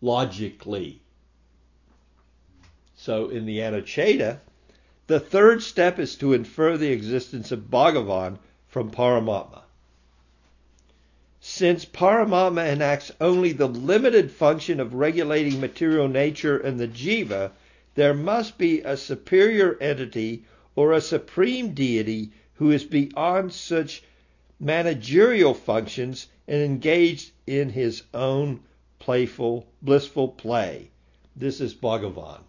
logically? 0.00 1.02
So 2.94 3.28
in 3.28 3.46
the 3.46 3.58
Anuccheda, 3.58 4.40
the 5.06 5.20
third 5.20 5.62
step 5.62 5.98
is 5.98 6.16
to 6.16 6.32
infer 6.32 6.76
the 6.76 6.90
existence 6.90 7.52
of 7.52 7.70
Bhagavan 7.70 8.38
from 8.68 8.90
Paramatma. 8.90 9.65
Since 11.48 11.84
Paramatma 11.84 12.66
enacts 12.72 13.12
only 13.20 13.52
the 13.52 13.68
limited 13.68 14.32
function 14.32 14.80
of 14.80 14.94
regulating 14.94 15.60
material 15.60 16.08
nature 16.08 16.58
and 16.58 16.78
the 16.78 16.88
jiva, 16.88 17.52
there 17.94 18.12
must 18.12 18.58
be 18.58 18.80
a 18.80 18.96
superior 18.96 19.78
entity 19.80 20.44
or 20.74 20.92
a 20.92 21.00
supreme 21.00 21.72
deity 21.72 22.32
who 22.54 22.72
is 22.72 22.82
beyond 22.82 23.52
such 23.52 24.02
managerial 24.58 25.54
functions 25.54 26.26
and 26.48 26.60
engaged 26.62 27.30
in 27.46 27.70
his 27.70 28.02
own 28.12 28.58
playful, 28.98 29.68
blissful 29.80 30.26
play. 30.26 30.90
This 31.36 31.60
is 31.60 31.74
Bhagavan. 31.74 32.40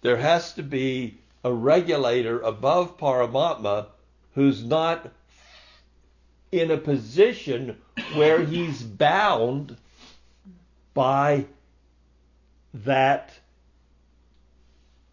There 0.00 0.16
has 0.16 0.52
to 0.54 0.64
be 0.64 1.18
a 1.44 1.52
regulator 1.52 2.40
above 2.40 2.98
Paramatma 2.98 3.86
who's 4.34 4.64
not 4.64 5.12
in 6.52 6.70
a 6.70 6.76
position 6.76 7.78
where 8.14 8.44
he's 8.44 8.82
bound 8.82 9.76
by 10.92 11.46
that 12.74 13.32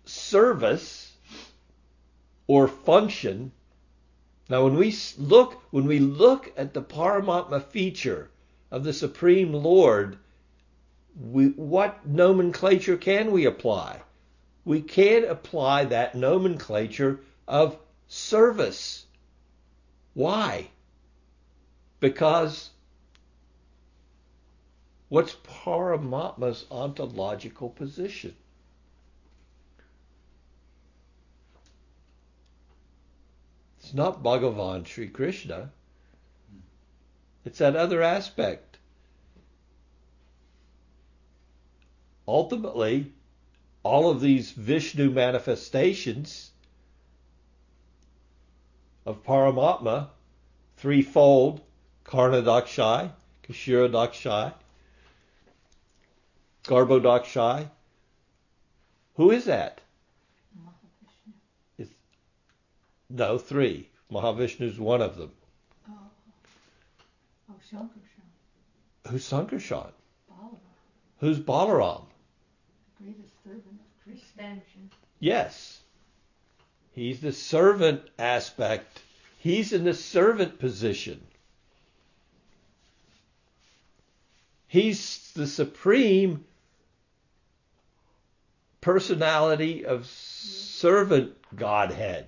service 0.06 1.13
or 2.47 2.67
function. 2.67 3.52
Now, 4.49 4.65
when 4.65 4.75
we 4.75 4.93
look, 5.17 5.62
when 5.71 5.86
we 5.86 5.99
look 5.99 6.52
at 6.58 6.73
the 6.73 6.82
Paramatma 6.82 7.63
feature 7.63 8.30
of 8.69 8.84
the 8.84 8.93
Supreme 8.93 9.54
Lord, 9.54 10.17
we, 11.19 11.47
what 11.49 12.06
nomenclature 12.06 12.97
can 12.97 13.32
we 13.32 13.45
apply? 13.45 14.02
We 14.65 14.82
can 14.82 15.23
apply 15.23 15.86
that 15.86 16.15
nomenclature 16.15 17.21
of 17.47 17.78
service. 18.08 19.06
Why? 20.13 20.67
Because 21.99 22.69
what's 25.09 25.35
Paramatma's 25.35 26.65
ontological 26.71 27.69
position? 27.69 28.35
It's 33.79 33.93
not 33.93 34.23
Bhagavan 34.23 34.85
Sri 34.85 35.07
Krishna. 35.07 35.71
It's 37.43 37.57
that 37.57 37.75
other 37.75 38.01
aspect. 38.01 38.77
Ultimately, 42.27 43.12
all 43.81 44.12
of 44.12 44.21
these 44.21 44.51
Vishnu 44.51 45.09
manifestations 45.09 46.51
of 49.05 49.23
Paramatma, 49.23 50.09
threefold, 50.77 51.62
Karanodakashayi, 52.10 53.12
Kshirodakashayi, 53.43 54.54
Garbhodakashayi. 56.63 57.69
Who 59.15 59.30
is 59.30 59.45
that? 59.45 59.80
Mahavishnu. 60.58 61.34
It's, 61.78 61.91
no, 63.12 63.38
three. 63.38 63.89
Mahavishnu 64.12 64.62
is 64.62 64.80
one 64.80 65.04
of 65.04 65.17
them. 65.17 65.32
Oh. 65.88 65.93
Oh, 67.52 67.56
Shankarshan. 67.72 69.12
Who's 69.12 69.30
Sankarshan? 69.30 69.91
Balaram. 70.32 70.58
Who's 71.19 71.39
Balaram? 71.39 72.06
The 72.98 73.04
greatest 73.04 73.34
servant 73.43 73.66
of 73.66 74.03
Krishna. 74.03 74.62
Yes. 75.20 75.80
He's 76.93 77.22
the 77.22 77.34
servant 77.34 78.01
aspect. 78.18 78.99
He's 79.38 79.74
in 79.74 79.84
the 79.84 79.93
servant 79.93 80.57
position. 80.57 81.22
He's 84.70 85.32
the 85.34 85.47
supreme 85.47 86.45
personality 88.82 89.84
of 89.84 90.05
servant 90.05 91.36
Godhead 91.55 92.28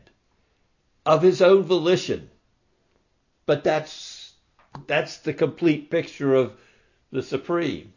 of 1.06 1.22
his 1.22 1.44
own 1.44 1.62
volition. 1.62 2.32
But 3.46 3.64
that's 3.64 4.34
that's 4.88 5.18
the 5.18 5.34
complete 5.34 5.92
picture 5.92 6.34
of 6.34 6.54
the 7.12 7.22
supreme. 7.22 7.94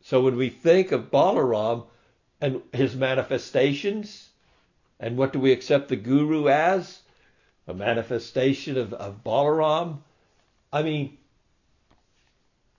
So 0.00 0.20
when 0.20 0.36
we 0.36 0.48
think 0.48 0.90
of 0.90 1.12
Balaram 1.12 1.86
and 2.40 2.60
his 2.72 2.96
manifestations, 2.96 4.30
and 4.98 5.16
what 5.16 5.32
do 5.32 5.38
we 5.38 5.52
accept 5.52 5.90
the 5.90 5.96
guru 5.96 6.48
as? 6.48 7.02
A 7.68 7.72
manifestation 7.72 8.76
of, 8.78 8.92
of 8.94 9.22
Balaram. 9.22 9.98
I 10.72 10.82
mean, 10.82 11.18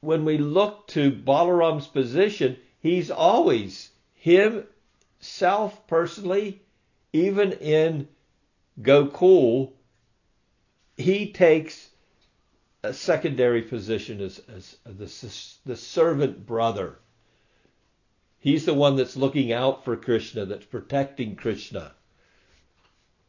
when 0.06 0.24
we 0.24 0.38
look 0.38 0.88
to 0.88 1.12
Balaram's 1.12 1.88
position, 1.88 2.58
he's 2.80 3.12
always 3.12 3.90
himself 4.14 5.88
personally, 5.88 6.62
even 7.12 7.54
in 7.54 8.08
Gokul, 8.82 9.72
he 10.98 11.32
takes 11.32 11.90
a 12.84 12.94
secondary 12.94 13.64
position 13.64 14.22
as, 14.22 14.40
as 14.56 14.78
the, 14.86 15.66
the 15.66 15.76
servant 15.76 16.46
brother. 16.46 17.00
He's 18.40 18.66
the 18.66 18.74
one 18.74 18.96
that's 18.96 19.18
looking 19.18 19.52
out 19.52 19.84
for 19.84 19.96
Krishna, 19.96 20.46
that's 20.46 20.66
protecting 20.66 21.36
Krishna. 21.36 21.94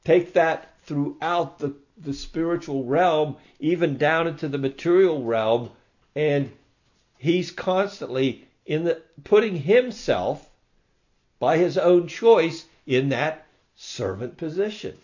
Take 0.05 0.35
that 0.35 0.75
throughout 0.85 1.59
the, 1.59 1.75
the 1.97 2.13
spiritual 2.13 2.85
realm, 2.85 3.37
even 3.59 3.97
down 3.97 4.27
into 4.27 4.47
the 4.49 4.59
material 4.59 5.25
realm, 5.25 5.71
and 6.15 6.53
he's 7.19 7.51
constantly 7.51 8.47
in 8.65 8.85
the 8.85 9.03
putting 9.25 9.57
himself 9.57 10.49
by 11.39 11.57
his 11.59 11.79
own 11.79 12.09
choice 12.09 12.67
in 12.87 13.11
that 13.11 13.47
servant 13.77 14.37
position. 14.37 14.97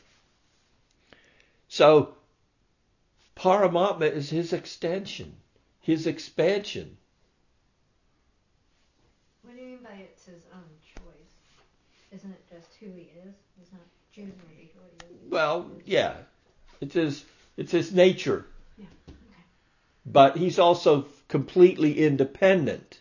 So 1.68 2.14
Paramatma 3.36 4.10
is 4.12 4.30
his 4.30 4.52
extension, 4.52 5.34
his 5.80 6.06
expansion. 6.06 6.96
What 9.42 9.56
do 9.56 9.62
you 9.62 9.68
mean 9.68 9.78
by 9.82 9.94
it's 9.94 10.26
his 10.26 10.42
own 10.54 10.62
choice? 10.94 12.12
Isn't 12.12 12.30
it 12.30 12.44
just 12.54 12.68
who 12.78 12.86
he 12.86 13.10
is? 13.26 13.34
He's 13.58 13.72
not 13.72 13.82
choosing 14.14 14.38
to 14.38 14.46
be 14.46 14.70
who 14.74 15.06
he 15.08 15.14
is. 15.14 15.30
Well, 15.30 15.70
yeah, 15.84 16.14
it's 16.80 16.94
his 16.94 17.24
it's 17.56 17.72
his 17.72 17.92
nature. 17.92 18.46
Yeah. 18.78 18.86
But 20.04 20.36
he's 20.36 20.58
also 20.58 21.06
completely 21.28 22.04
independent. 22.04 23.00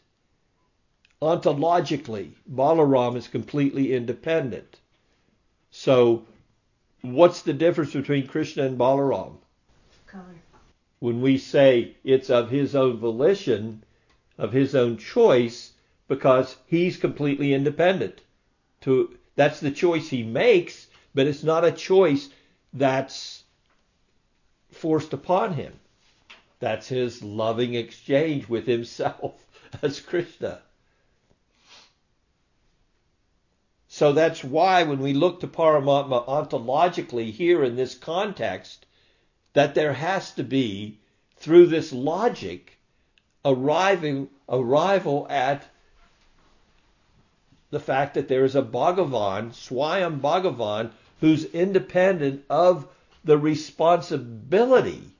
Ontologically, 1.22 2.34
Balaram 2.50 3.16
is 3.16 3.28
completely 3.28 3.94
independent. 3.94 4.80
So, 5.70 6.26
what's 7.02 7.42
the 7.42 7.54
difference 7.54 7.94
between 7.94 8.28
Krishna 8.28 8.64
and 8.64 8.78
Balaram? 8.78 9.38
Color. 10.08 10.36
When 11.00 11.22
we 11.22 11.38
say 11.38 11.96
it's 12.04 12.30
of 12.30 12.50
his 12.50 12.76
own 12.76 12.98
volition, 12.98 13.84
of 14.38 14.54
his 14.54 14.76
own 14.76 14.98
choice, 14.98 15.74
because 16.08 16.58
he's 16.68 16.98
completely 16.98 17.54
independent. 17.54 18.22
To 18.82 19.18
that's 19.36 19.60
the 19.60 19.72
choice 19.72 20.10
he 20.10 20.24
makes, 20.24 20.88
but 21.16 21.28
it's 21.28 21.44
not 21.44 21.66
a 21.66 21.72
choice 21.72 22.30
that's 22.74 23.44
forced 24.72 25.14
upon 25.14 25.54
him. 25.54 25.80
That's 26.62 26.90
his 26.90 27.24
loving 27.24 27.74
exchange 27.74 28.48
with 28.48 28.68
himself 28.68 29.34
as 29.82 30.00
Krishna. 30.00 30.62
So 33.88 34.14
that's 34.14 34.44
why 34.44 34.84
when 34.84 35.00
we 35.00 35.14
look 35.14 35.40
to 35.40 35.48
Paramatma 35.48 36.24
ontologically 36.28 37.32
here 37.32 37.64
in 37.64 37.76
this 37.76 37.96
context, 37.96 38.86
that 39.54 39.74
there 39.74 39.94
has 39.94 40.34
to 40.36 40.44
be, 40.44 41.00
through 41.38 41.66
this 41.66 41.92
logic, 41.92 42.78
arriving 43.44 44.30
arrival 44.48 45.26
at 45.32 45.68
the 47.72 47.80
fact 47.80 48.14
that 48.14 48.28
there 48.28 48.46
is 48.46 48.56
a 48.56 48.62
Bhagavan, 48.62 49.50
Swayam 49.50 50.22
Bhagavan, 50.22 50.92
who's 51.22 51.44
independent 51.46 52.46
of 52.52 52.88
the 53.24 53.40
responsibility 53.40 55.11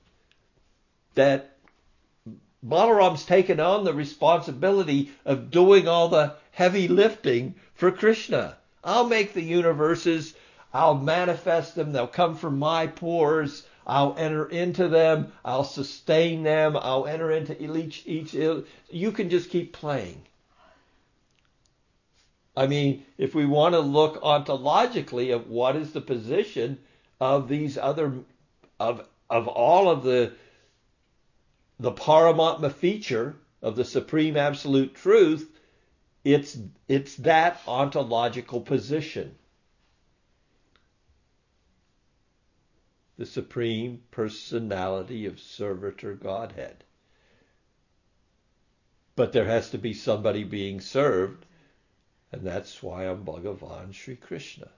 that 1.14 1.56
Balaram's 2.64 3.24
taken 3.24 3.58
on 3.58 3.84
the 3.84 3.92
responsibility 3.92 5.10
of 5.24 5.50
doing 5.50 5.88
all 5.88 6.08
the 6.08 6.34
heavy 6.52 6.88
lifting 6.88 7.54
for 7.74 7.90
Krishna. 7.90 8.56
I'll 8.84 9.08
make 9.08 9.32
the 9.32 9.42
universes, 9.42 10.34
I'll 10.72 10.96
manifest 10.96 11.74
them, 11.74 11.92
they'll 11.92 12.06
come 12.06 12.36
from 12.36 12.58
my 12.58 12.86
pores, 12.86 13.66
I'll 13.86 14.14
enter 14.16 14.48
into 14.48 14.88
them, 14.88 15.32
I'll 15.44 15.64
sustain 15.64 16.44
them, 16.44 16.76
I'll 16.76 17.06
enter 17.06 17.30
into 17.30 17.60
each, 17.60 18.04
each 18.06 18.34
you 18.34 19.12
can 19.12 19.28
just 19.28 19.50
keep 19.50 19.72
playing. 19.72 20.22
I 22.56 22.66
mean, 22.66 23.04
if 23.18 23.34
we 23.34 23.46
want 23.46 23.74
to 23.74 23.80
look 23.80 24.22
ontologically 24.22 25.32
at 25.32 25.46
what 25.46 25.74
is 25.74 25.92
the 25.92 26.00
position 26.00 26.78
of 27.20 27.48
these 27.48 27.78
other 27.78 28.12
of 28.78 29.06
of 29.30 29.48
all 29.48 29.88
of 29.88 30.02
the 30.02 30.32
the 31.82 31.92
Paramatma 31.92 32.72
feature 32.72 33.36
of 33.60 33.76
the 33.76 33.84
supreme 33.84 34.36
absolute 34.36 34.94
truth, 34.94 35.50
it's 36.24 36.56
it's 36.88 37.16
that 37.16 37.60
ontological 37.66 38.60
position. 38.60 39.34
The 43.18 43.26
supreme 43.26 44.02
personality 44.10 45.26
of 45.26 45.40
servitor 45.40 46.14
Godhead. 46.14 46.84
But 49.16 49.32
there 49.32 49.44
has 49.44 49.70
to 49.70 49.78
be 49.78 49.92
somebody 49.92 50.44
being 50.44 50.80
served 50.80 51.44
and 52.32 52.46
that's 52.46 52.82
why 52.82 53.04
I'm 53.04 53.24
Bhagavan 53.24 53.92
Sri 53.92 54.16
Krishna. 54.16 54.70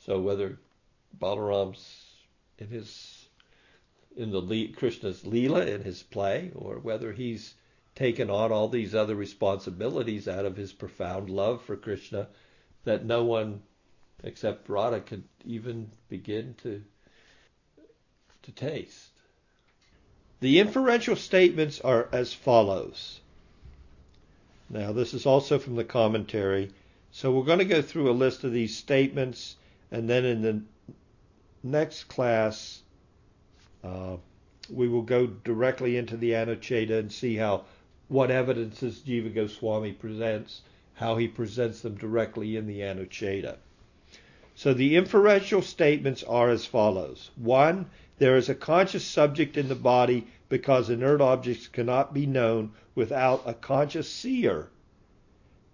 So 0.00 0.20
whether 0.20 0.58
Balaram's 1.18 2.04
in 2.58 2.68
his 2.68 3.23
in 4.16 4.30
the 4.30 4.68
Krishna's 4.68 5.22
Leela 5.22 5.66
in 5.66 5.82
his 5.82 6.02
play, 6.02 6.52
or 6.54 6.78
whether 6.78 7.12
he's 7.12 7.54
taken 7.94 8.30
on 8.30 8.52
all 8.52 8.68
these 8.68 8.94
other 8.94 9.14
responsibilities 9.14 10.28
out 10.28 10.44
of 10.44 10.56
his 10.56 10.72
profound 10.72 11.30
love 11.30 11.62
for 11.62 11.76
Krishna 11.76 12.28
that 12.84 13.04
no 13.04 13.24
one 13.24 13.62
except 14.22 14.68
Radha 14.68 15.00
could 15.00 15.24
even 15.44 15.90
begin 16.08 16.54
to 16.62 16.82
to 18.42 18.52
taste. 18.52 19.10
The 20.40 20.58
inferential 20.58 21.16
statements 21.16 21.80
are 21.80 22.08
as 22.12 22.34
follows. 22.34 23.20
Now, 24.68 24.92
this 24.92 25.14
is 25.14 25.24
also 25.24 25.58
from 25.58 25.76
the 25.76 25.84
commentary. 25.84 26.70
So 27.10 27.32
we're 27.32 27.44
going 27.44 27.60
to 27.60 27.64
go 27.64 27.80
through 27.80 28.10
a 28.10 28.12
list 28.12 28.44
of 28.44 28.52
these 28.52 28.76
statements, 28.76 29.56
and 29.90 30.10
then 30.10 30.24
in 30.26 30.42
the 30.42 30.62
next 31.62 32.04
class, 32.04 32.82
uh, 33.84 34.16
we 34.70 34.88
will 34.88 35.02
go 35.02 35.26
directly 35.26 35.96
into 35.96 36.16
the 36.16 36.30
Anuccheda 36.30 36.98
and 36.98 37.12
see 37.12 37.36
how 37.36 37.64
what 38.08 38.30
evidences 38.30 39.00
Jiva 39.00 39.34
Goswami 39.34 39.92
presents, 39.92 40.62
how 40.94 41.16
he 41.16 41.28
presents 41.28 41.80
them 41.80 41.96
directly 41.96 42.56
in 42.56 42.66
the 42.66 42.80
Anuccheda. 42.80 43.58
So 44.54 44.72
the 44.72 44.96
inferential 44.96 45.62
statements 45.62 46.22
are 46.22 46.48
as 46.48 46.64
follows. 46.64 47.30
One, 47.36 47.90
there 48.18 48.36
is 48.36 48.48
a 48.48 48.54
conscious 48.54 49.04
subject 49.04 49.56
in 49.56 49.68
the 49.68 49.74
body 49.74 50.26
because 50.48 50.88
inert 50.88 51.20
objects 51.20 51.66
cannot 51.68 52.14
be 52.14 52.26
known 52.26 52.72
without 52.94 53.42
a 53.44 53.54
conscious 53.54 54.08
seer, 54.08 54.68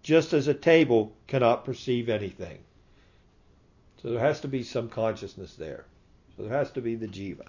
just 0.03 0.33
as 0.33 0.49
a 0.49 0.55
table 0.55 1.13
cannot 1.27 1.65
perceive 1.65 2.09
anything. 2.09 2.59
So 4.03 4.11
there 4.11 4.21
has 4.21 4.41
to 4.41 4.49
be 4.49 4.63
some 4.63 4.89
consciousness 4.89 5.55
there. 5.55 5.85
So 6.37 6.45
there 6.45 6.57
has 6.57 6.71
to 6.73 6.81
be 6.81 6.95
the 6.95 7.09
jiva. 7.09 7.47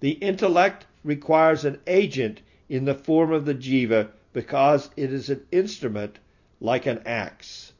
The 0.00 0.12
intellect 0.12 0.86
requires 1.02 1.64
an 1.64 1.80
agent 1.86 2.40
in 2.68 2.84
the 2.84 2.94
form 2.94 3.32
of 3.32 3.44
the 3.44 3.54
jiva 3.54 4.10
because 4.32 4.90
it 4.96 5.12
is 5.12 5.30
an 5.30 5.44
instrument 5.50 6.18
like 6.60 6.86
an 6.86 7.02
axe. 7.06 7.72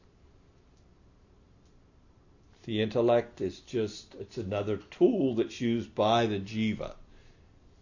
The 2.63 2.81
intellect 2.81 3.41
is 3.41 3.59
just 3.61 4.15
it's 4.19 4.37
another 4.37 4.77
tool 4.77 5.35
that's 5.35 5.61
used 5.61 5.95
by 5.95 6.25
the 6.25 6.39
jiva. 6.39 6.95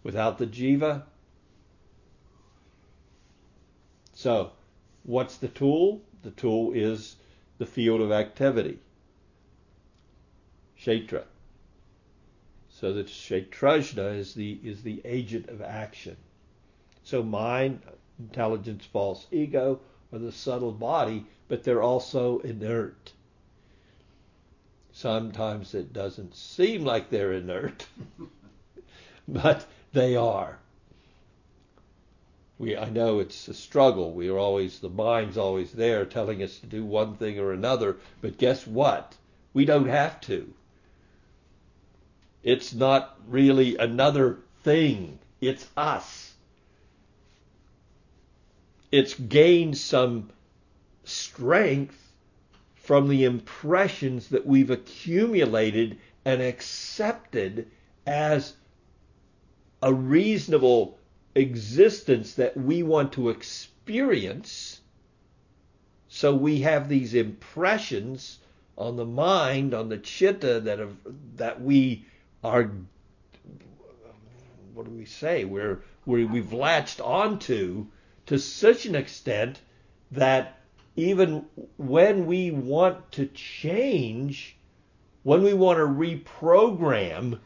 Without 0.03 0.37
the 0.37 0.47
jiva, 0.47 1.03
so 4.13 4.51
what's 5.03 5.37
the 5.37 5.49
tool? 5.49 6.01
The 6.23 6.31
tool 6.31 6.71
is 6.73 7.17
the 7.57 7.65
field 7.65 8.01
of 8.01 8.11
activity, 8.11 8.79
kshetra. 10.79 11.25
So 12.79 12.93
that 12.93 13.07
kshetrajna 13.07 14.19
is 14.19 14.35
the 14.35 14.59
is 14.63 14.83
the 14.83 15.01
agent 15.03 15.49
of 15.49 15.63
action. 15.63 16.15
So 17.03 17.23
mind, 17.23 17.81
intelligence, 18.19 18.85
false 18.85 19.25
ego 19.31 19.79
are 20.13 20.19
the 20.19 20.31
subtle 20.31 20.73
body, 20.73 21.25
but 21.47 21.63
they're 21.63 21.81
also 21.81 22.37
inert. 22.39 23.13
Sometimes 24.91 25.73
it 25.73 25.91
doesn't 25.91 26.35
seem 26.35 26.85
like 26.85 27.09
they're 27.09 27.33
inert, 27.33 27.87
but 29.27 29.65
they 29.93 30.15
are. 30.15 30.59
We, 32.59 32.77
I 32.77 32.89
know 32.91 33.17
it's 33.17 33.47
a 33.47 33.55
struggle. 33.55 34.11
We 34.11 34.29
are 34.29 34.37
always, 34.37 34.81
the 34.81 34.89
mind's 34.89 35.37
always 35.39 35.71
there 35.71 36.05
telling 36.05 36.43
us 36.43 36.59
to 36.59 36.67
do 36.67 36.85
one 36.85 37.15
thing 37.15 37.39
or 37.39 37.53
another, 37.53 37.97
but 38.21 38.37
guess 38.37 38.67
what? 38.67 39.15
We 39.55 39.65
don't 39.65 39.89
have 39.89 40.21
to. 40.21 40.53
It's 42.47 42.73
not 42.73 43.19
really 43.27 43.75
another 43.75 44.39
thing. 44.63 45.19
It's 45.41 45.67
us. 45.75 46.33
It's 48.89 49.15
gained 49.15 49.77
some 49.77 50.29
strength 51.03 52.13
from 52.75 53.09
the 53.09 53.25
impressions 53.25 54.29
that 54.29 54.45
we've 54.45 54.69
accumulated 54.69 55.97
and 56.23 56.41
accepted 56.41 57.69
as 58.05 58.53
a 59.81 59.93
reasonable 59.93 60.97
existence 61.35 62.35
that 62.35 62.55
we 62.55 62.81
want 62.81 63.11
to 63.11 63.27
experience. 63.27 64.79
So 66.07 66.33
we 66.33 66.61
have 66.61 66.87
these 66.87 67.13
impressions 67.13 68.39
on 68.77 68.95
the 68.95 69.05
mind, 69.05 69.73
on 69.73 69.89
the 69.89 69.97
chitta 69.97 70.61
that 70.61 70.79
have, 70.79 70.95
that 71.35 71.59
we 71.61 72.05
are 72.43 72.71
what 74.73 74.85
do 74.85 74.91
we 74.91 75.05
say? 75.05 75.43
We're, 75.43 75.81
we 76.05 76.25
we've 76.25 76.53
latched 76.53 77.01
onto 77.01 77.87
to 78.27 78.37
such 78.37 78.85
an 78.85 78.95
extent 78.95 79.59
that 80.11 80.59
even 80.95 81.45
when 81.77 82.25
we 82.27 82.51
want 82.51 83.11
to 83.13 83.25
change, 83.27 84.55
when 85.23 85.43
we 85.43 85.53
want 85.53 85.77
to 85.77 85.85
reprogram, 85.85 87.39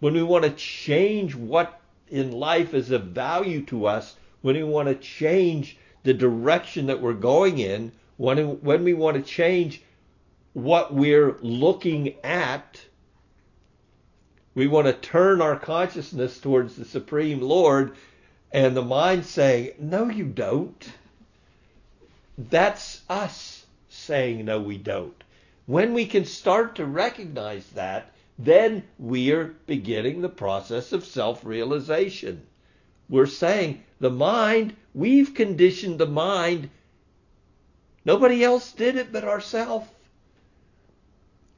when 0.00 0.14
we 0.14 0.22
want 0.22 0.44
to 0.44 0.50
change 0.50 1.34
what 1.34 1.80
in 2.08 2.30
life 2.30 2.74
is 2.74 2.90
of 2.90 3.06
value 3.06 3.64
to 3.66 3.86
us, 3.86 4.16
when 4.42 4.56
we 4.56 4.64
want 4.64 4.88
to 4.88 4.94
change 4.94 5.76
the 6.02 6.14
direction 6.14 6.86
that 6.86 7.00
we're 7.00 7.14
going 7.14 7.58
in, 7.58 7.90
when, 8.16 8.60
when 8.60 8.84
we 8.84 8.92
want 8.92 9.16
to 9.16 9.22
change 9.22 9.82
what 10.52 10.92
we're 10.92 11.36
looking 11.40 12.14
at, 12.22 12.80
we 14.54 14.66
want 14.66 14.86
to 14.86 14.92
turn 14.92 15.40
our 15.40 15.58
consciousness 15.58 16.38
towards 16.38 16.76
the 16.76 16.84
Supreme 16.84 17.40
Lord, 17.40 17.96
and 18.52 18.76
the 18.76 18.82
mind 18.82 19.24
saying, 19.24 19.72
No, 19.78 20.10
you 20.10 20.24
don't. 20.26 20.92
That's 22.36 23.00
us 23.08 23.64
saying, 23.88 24.44
No, 24.44 24.60
we 24.60 24.76
don't. 24.76 25.24
When 25.66 25.94
we 25.94 26.06
can 26.06 26.24
start 26.24 26.76
to 26.76 26.84
recognize 26.84 27.66
that, 27.70 28.12
then 28.38 28.82
we're 28.98 29.54
beginning 29.66 30.20
the 30.20 30.28
process 30.28 30.92
of 30.92 31.04
self 31.04 31.44
realization. 31.44 32.42
We're 33.08 33.26
saying, 33.26 33.82
The 34.00 34.10
mind, 34.10 34.76
we've 34.94 35.32
conditioned 35.34 35.98
the 35.98 36.06
mind. 36.06 36.68
Nobody 38.04 38.44
else 38.44 38.72
did 38.72 38.96
it 38.96 39.12
but 39.12 39.24
ourselves. 39.24 39.88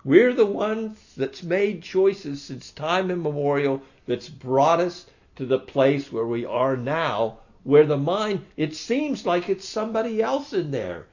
We're 0.06 0.34
the 0.34 0.44
ones 0.44 0.98
that's 1.16 1.42
made 1.42 1.82
choices 1.82 2.42
since 2.42 2.70
time 2.70 3.10
immemorial 3.10 3.80
that's 4.06 4.28
brought 4.28 4.78
us 4.80 5.06
to 5.36 5.46
the 5.46 5.58
place 5.58 6.12
where 6.12 6.26
we 6.26 6.44
are 6.44 6.76
now, 6.76 7.38
where 7.62 7.86
the 7.86 7.96
mind, 7.96 8.44
it 8.54 8.76
seems 8.76 9.24
like 9.24 9.48
it's 9.48 9.66
somebody 9.66 10.20
else 10.20 10.52
in 10.52 10.72
there. 10.72 11.06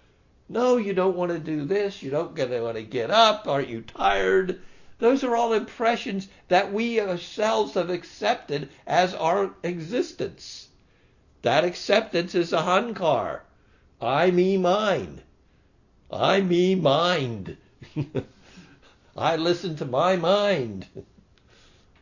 No, 0.49 0.75
you 0.75 0.93
don't 0.93 1.15
want 1.15 1.31
to 1.31 1.39
do 1.39 1.63
this. 1.63 2.03
You 2.03 2.11
don't 2.11 2.37
want 2.37 2.75
to 2.75 2.83
get 2.83 3.09
up. 3.09 3.47
Aren't 3.47 3.69
you 3.69 3.79
tired? 3.79 4.59
Those 4.99 5.23
are 5.23 5.37
all 5.37 5.53
impressions 5.53 6.27
that 6.49 6.73
we 6.73 6.99
ourselves 6.99 7.75
have 7.75 7.89
accepted 7.89 8.67
as 8.85 9.13
our 9.13 9.51
existence. 9.63 10.67
That 11.43 11.63
acceptance 11.63 12.35
is 12.35 12.51
ahankar. 12.51 13.39
I, 14.01 14.31
me, 14.31 14.57
mine. 14.57 15.21
I, 16.11 16.41
me, 16.41 16.75
mind. 16.75 17.55
I 19.17 19.35
listen 19.35 19.75
to 19.75 19.85
my 19.85 20.15
mind. 20.15 20.87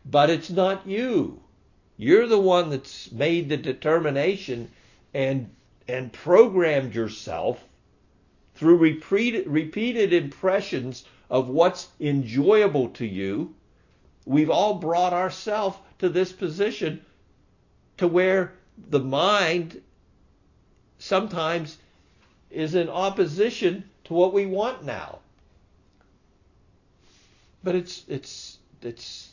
But 0.05 0.30
it's 0.30 0.49
not 0.49 0.88
you. 0.88 1.41
You're 1.97 2.28
the 2.28 2.39
one 2.39 2.70
that's 2.70 3.12
made 3.12 3.49
the 3.49 3.57
determination 3.57 4.72
and 5.14 5.49
and 5.88 6.14
programmed 6.14 6.95
yourself 6.95 7.68
through 8.55 8.78
repeated, 8.78 9.47
repeated 9.47 10.14
impressions 10.14 11.05
of 11.30 11.49
what's 11.49 11.89
enjoyable 11.99 12.89
to 12.89 13.05
you. 13.05 13.55
We've 14.26 14.49
all 14.49 14.76
brought 14.76 15.14
ourselves 15.14 15.78
to 15.99 16.10
this 16.10 16.32
position 16.32 17.03
to 17.97 18.07
where 18.07 18.53
the 18.78 18.99
mind 18.99 19.82
sometimes 20.99 21.78
is 22.49 22.76
in 22.76 22.88
opposition 22.88 23.89
to 24.05 24.14
what 24.14 24.34
we 24.34 24.45
want 24.45 24.84
now 24.84 25.20
but 27.64 27.76
it's 27.76 28.03
it's 28.07 28.57
it's 28.82 29.32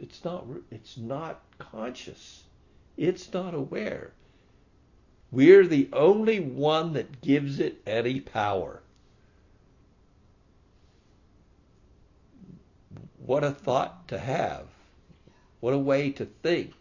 it's 0.00 0.24
not 0.24 0.46
it's 0.70 0.96
not 0.96 1.40
conscious. 1.58 2.42
It's 2.96 3.32
not 3.32 3.54
aware. 3.54 4.12
We're 5.30 5.66
the 5.66 5.88
only 5.92 6.38
one 6.40 6.92
that 6.92 7.20
gives 7.20 7.58
it 7.58 7.82
any 7.86 8.20
power. 8.20 8.80
What 13.18 13.42
a 13.42 13.50
thought 13.50 14.06
to 14.08 14.18
have. 14.18 14.66
What 15.60 15.74
a 15.74 15.78
way 15.78 16.10
to 16.10 16.26
think, 16.42 16.72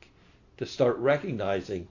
to 0.57 0.65
start 0.65 0.97
recognizing, 0.97 1.87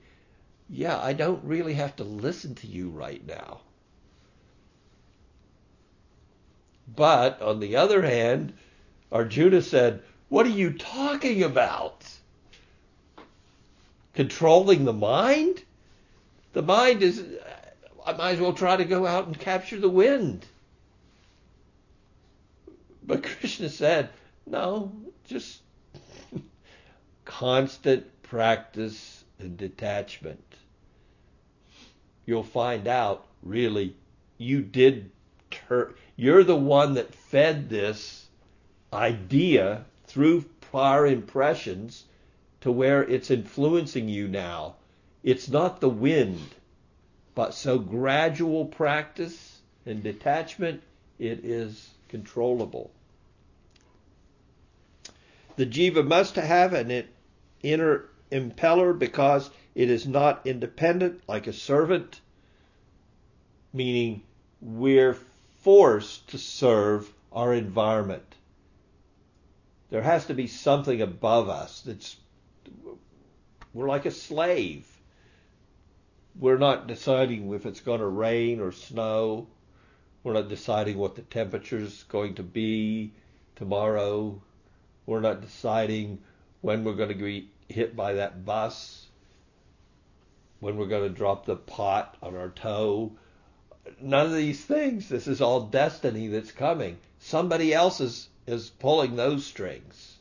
yeah, 0.69 1.01
I 1.01 1.15
don't 1.15 1.43
really 1.43 1.75
have 1.75 1.97
to 1.97 2.05
listen 2.05 2.55
to 2.57 2.67
you 2.67 2.91
right 2.91 3.27
now. 3.27 3.61
But 6.95 7.41
on 7.41 7.61
the 7.61 7.77
other 7.77 8.03
hand, 8.03 8.53
Arjuna 9.13 9.61
said, 9.61 10.03
What 10.31 10.47
are 10.47 10.51
you 10.51 10.73
talking 10.73 11.43
about? 11.43 12.05
Controlling 14.15 14.85
the 14.85 14.93
mind? 14.93 15.63
The 16.55 16.63
mind 16.63 17.03
is, 17.03 17.23
I 18.05 18.13
might 18.15 18.33
as 18.33 18.41
well 18.41 18.55
try 18.55 18.77
to 18.77 18.85
go 18.85 19.07
out 19.07 19.27
and 19.27 19.39
capture 19.39 19.79
the 19.79 19.89
wind. 19.89 20.47
But 23.03 23.23
Krishna 23.41 23.69
said, 23.69 24.09
No, 24.47 24.93
just 25.25 25.61
constant 27.25 28.07
practice 28.23 29.25
and 29.39 29.59
detachment. 29.59 30.43
You'll 32.25 32.45
find 32.45 32.89
out, 32.89 33.27
really, 33.43 33.95
you 34.39 34.63
did, 34.63 35.11
you're 36.17 36.45
the 36.45 36.57
one 36.57 36.95
that 36.95 37.15
fed 37.15 37.69
this 37.69 38.23
idea 38.93 39.85
through 40.05 40.45
prior 40.61 41.07
impressions 41.07 42.05
to 42.61 42.71
where 42.71 43.03
it's 43.03 43.31
influencing 43.31 44.09
you 44.09 44.29
now. 44.29 44.75
It's 45.23 45.49
not 45.49 45.81
the 45.81 45.89
wind, 45.89 46.41
but 47.35 47.55
so 47.55 47.79
gradual 47.79 48.67
practice 48.67 49.61
and 49.87 50.03
detachment, 50.03 50.83
it 51.19 51.45
is 51.45 51.91
controllable. 52.09 52.91
The 55.57 55.67
jiva 55.67 56.07
must 56.07 56.37
have 56.37 56.73
an 56.73 57.07
inner 57.63 58.09
impeller 58.31 58.99
because 58.99 59.51
it 59.75 59.91
is 59.91 60.07
not 60.07 60.47
independent 60.47 61.23
like 61.29 61.47
a 61.47 61.53
servant, 61.53 62.21
meaning 63.73 64.23
we're 64.61 65.17
forced 65.61 66.29
to 66.29 66.39
serve 66.39 67.13
our 67.33 67.55
environment. 67.55 68.35
There 69.93 70.01
has 70.01 70.25
to 70.27 70.35
be 70.35 70.47
something 70.47 71.03
above 71.03 71.51
us 71.51 71.83
that's 71.83 72.17
we're 73.75 73.89
like 73.89 74.07
a 74.07 74.11
slave. 74.11 74.87
We're 76.35 76.57
not 76.57 76.87
deciding 76.87 77.53
if 77.53 77.67
it's 77.67 77.81
going 77.81 78.01
to 78.01 78.07
rain 78.07 78.61
or 78.61 78.73
snow. 78.73 79.49
We're 80.25 80.33
not 80.33 80.49
deciding 80.49 80.97
what 80.97 81.15
the 81.15 81.21
temperature's 81.21 82.05
going 82.05 82.37
to 82.37 82.43
be 82.43 83.13
tomorrow. 83.57 84.41
We're 85.05 85.21
not 85.21 85.43
deciding 85.43 86.23
when 86.63 86.85
we're 86.85 86.95
going 86.95 87.11
to 87.11 87.15
be 87.15 87.51
hit 87.69 87.95
by 87.95 88.15
that 88.15 88.47
bus, 88.47 89.07
when 90.61 90.79
we're 90.79 90.87
going 90.87 91.07
to 91.07 91.15
drop 91.15 91.45
the 91.45 91.57
pot 91.57 92.17
on 92.23 92.35
our 92.35 92.49
toe. 92.49 93.13
None 94.01 94.25
of 94.25 94.33
these 94.33 94.65
things. 94.65 95.11
This 95.11 95.27
is 95.27 95.43
all 95.43 95.67
destiny 95.67 96.29
that's 96.29 96.53
coming. 96.53 96.97
Somebody 97.19 97.75
else 97.75 98.01
is 98.47 98.71
pulling 98.71 99.17
those 99.17 99.45
strings. 99.45 100.19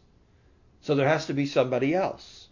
So 0.82 0.95
there 0.95 1.07
has 1.07 1.28
to 1.28 1.34
be 1.34 1.45
somebody 1.45 1.93
else. 1.93 2.47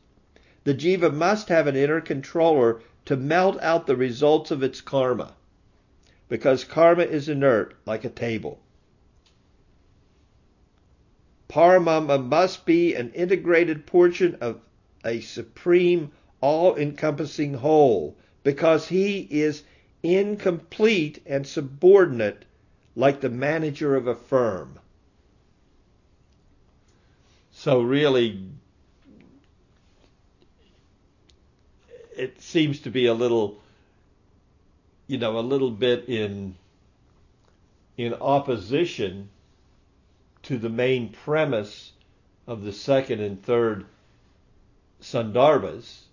The 0.64 0.74
jiva 0.74 1.14
must 1.14 1.50
have 1.50 1.68
an 1.68 1.76
inner 1.76 2.02
controller 2.02 2.82
to 3.06 3.16
melt 3.18 3.60
out 3.62 3.88
the 3.88 3.96
results 3.96 4.52
of 4.52 4.62
its 4.62 4.82
karma, 4.82 5.36
because 6.28 6.64
karma 6.64 7.04
is 7.04 7.30
inert 7.30 7.76
like 7.86 8.06
a 8.06 8.10
table. 8.10 8.60
Paramatma 11.50 12.24
must 12.24 12.66
be 12.66 12.94
an 12.94 13.12
integrated 13.14 13.88
portion 13.88 14.36
of 14.42 14.62
a 15.04 15.22
supreme, 15.22 16.12
all 16.42 16.76
encompassing 16.76 17.56
whole, 17.56 18.16
because 18.44 18.88
he 18.88 19.28
is 19.32 19.64
incomplete 20.04 21.24
and 21.26 21.48
subordinate 21.48 22.46
like 22.96 23.22
the 23.22 23.30
manager 23.30 23.96
of 23.96 24.06
a 24.06 24.16
firm. 24.16 24.78
So 27.60 27.82
really, 27.82 28.42
it 32.16 32.42
seems 32.42 32.80
to 32.80 32.90
be 32.90 33.06
a 33.06 33.14
little 33.14 33.60
you 35.08 35.18
know, 35.18 35.38
a 35.38 35.42
little 35.42 35.72
bit 35.72 36.08
in 36.08 36.56
in 37.98 38.14
opposition 38.14 39.30
to 40.44 40.58
the 40.58 40.70
main 40.70 41.10
premise 41.10 41.92
of 42.48 42.64
the 42.64 42.72
second 42.72 43.20
and 43.20 43.44
third 43.44 43.86
Sandarbhas, 45.02 46.04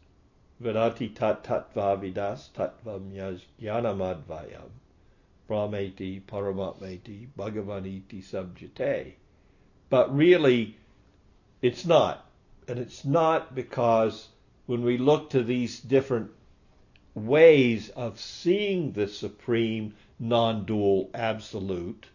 Vadanti 0.60 1.14
tat 1.14 1.44
tattva 1.44 1.96
vidas 2.00 2.50
tattvam 2.56 3.12
yanamadvayam 3.62 4.70
brahmeti 5.48 6.20
paramatmeti 6.22 7.28
bhagavaniti 7.38 8.24
subjate. 8.24 9.14
But 9.88 10.12
really, 10.12 10.76
it's 11.62 11.84
not. 11.84 12.24
And 12.68 12.78
it's 12.78 13.04
not 13.04 13.54
because 13.54 14.28
when 14.66 14.82
we 14.82 14.98
look 14.98 15.30
to 15.30 15.42
these 15.42 15.80
different 15.80 16.30
ways 17.14 17.88
of 17.90 18.20
seeing 18.20 18.92
the 18.92 19.08
supreme 19.08 19.94
non-dual 20.18 21.10
absolute, 21.14 22.06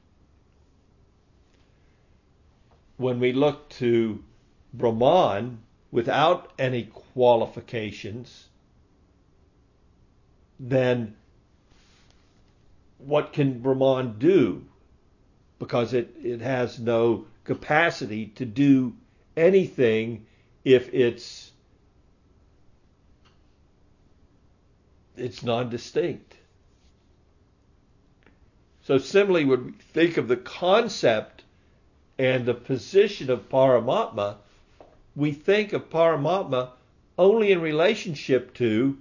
when 2.97 3.19
we 3.19 3.33
look 3.33 3.67
to 3.69 4.23
Brahman 4.73 5.59
without 5.91 6.51
any 6.59 6.83
qualifications, 6.83 8.47
then 10.59 11.15
what 12.99 13.33
can 13.33 13.59
Brahman 13.59 14.19
do? 14.19 14.63
Because 15.57 15.93
it, 15.93 16.15
it 16.23 16.41
has 16.41 16.79
no 16.79 17.25
capacity 17.43 18.27
to 18.27 18.45
do 18.45 18.93
anything 19.35 20.25
if 20.63 20.93
it's 20.93 21.51
it's 25.17 25.43
non-distinct. 25.43 26.35
So 28.83 28.97
similarly, 28.97 29.45
when 29.45 29.65
we 29.65 29.71
think 29.71 30.17
of 30.17 30.27
the 30.27 30.37
concept 30.37 31.43
and 32.17 32.45
the 32.45 32.53
position 32.53 33.29
of 33.29 33.49
Paramatma, 33.49 34.37
we 35.15 35.31
think 35.31 35.73
of 35.73 35.89
Paramatma 35.89 36.69
only 37.17 37.51
in 37.51 37.61
relationship 37.61 38.53
to 38.55 38.97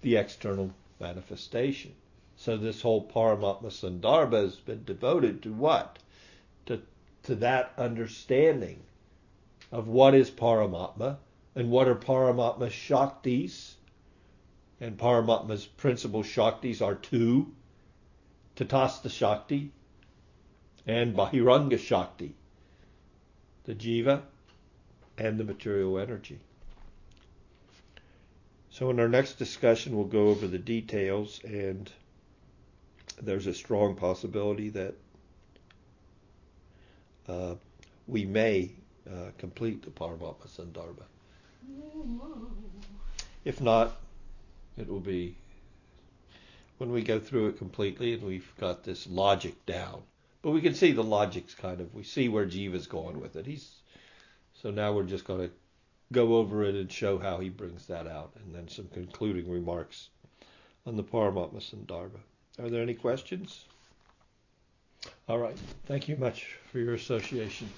the 0.00 0.16
external 0.16 0.72
manifestation. 0.98 1.92
So 2.36 2.56
this 2.56 2.82
whole 2.82 3.06
Paramatma 3.06 3.66
Sandarbha 3.66 4.42
has 4.42 4.56
been 4.56 4.84
devoted 4.84 5.42
to 5.42 5.52
what? 5.52 5.98
To, 6.66 6.80
to 7.24 7.34
that 7.36 7.72
understanding 7.76 8.82
of 9.70 9.88
what 9.88 10.14
is 10.14 10.30
Paramatma 10.30 11.16
and 11.54 11.70
what 11.70 11.88
are 11.88 11.94
Paramatma's 11.94 12.72
Shaktis. 12.72 13.74
And 14.80 14.96
Paramatma's 14.96 15.66
principal 15.66 16.22
Shaktis 16.22 16.80
are 16.80 16.94
two 16.94 17.52
Tatastha 18.56 19.10
Shakti 19.10 19.72
and 20.86 21.14
Bahiranga 21.14 21.78
Shakti, 21.78 22.34
the 23.64 23.74
Jiva 23.74 24.22
and 25.18 25.38
the 25.38 25.44
material 25.44 25.98
energy. 25.98 26.38
So, 28.70 28.90
in 28.90 29.00
our 29.00 29.08
next 29.08 29.34
discussion, 29.34 29.96
we'll 29.96 30.06
go 30.06 30.28
over 30.28 30.46
the 30.46 30.58
details, 30.58 31.40
and 31.42 31.90
there's 33.20 33.46
a 33.46 33.54
strong 33.54 33.96
possibility 33.96 34.70
that 34.70 34.94
uh, 37.28 37.54
we 38.06 38.24
may 38.24 38.70
uh, 39.12 39.30
complete 39.38 39.82
the 39.82 39.90
Paramatma 39.90 40.46
Sandarbha. 40.48 41.04
If 43.44 43.60
not, 43.60 43.96
it 44.76 44.88
will 44.88 45.00
be 45.00 45.36
when 46.78 46.92
we 46.92 47.02
go 47.02 47.18
through 47.18 47.48
it 47.48 47.58
completely 47.58 48.14
and 48.14 48.22
we've 48.22 48.52
got 48.58 48.84
this 48.84 49.06
logic 49.06 49.66
down. 49.66 50.02
But 50.42 50.50
we 50.52 50.60
can 50.60 50.74
see 50.74 50.92
the 50.92 51.02
logic's 51.02 51.54
kind 51.54 51.80
of 51.80 51.94
we 51.94 52.04
see 52.04 52.28
where 52.28 52.46
Jiva's 52.46 52.86
going 52.86 53.20
with 53.20 53.36
it. 53.36 53.46
He's 53.46 53.68
so 54.62 54.70
now 54.70 54.92
we're 54.92 55.04
just 55.04 55.24
going 55.24 55.48
to 55.48 55.50
go 56.12 56.36
over 56.36 56.64
it 56.64 56.74
and 56.74 56.90
show 56.90 57.18
how 57.18 57.38
he 57.38 57.48
brings 57.48 57.86
that 57.86 58.06
out, 58.06 58.32
and 58.36 58.54
then 58.54 58.68
some 58.68 58.88
concluding 58.88 59.50
remarks 59.50 60.08
on 60.86 60.96
the 60.96 61.04
Paramatma 61.04 61.60
Sandarbha. 61.60 62.20
Are 62.58 62.70
there 62.70 62.82
any 62.82 62.94
questions? 62.94 63.64
All 65.28 65.38
right. 65.38 65.56
Thank 65.86 66.08
you 66.08 66.16
much 66.16 66.56
for 66.72 66.78
your 66.78 66.94
association. 66.94 67.68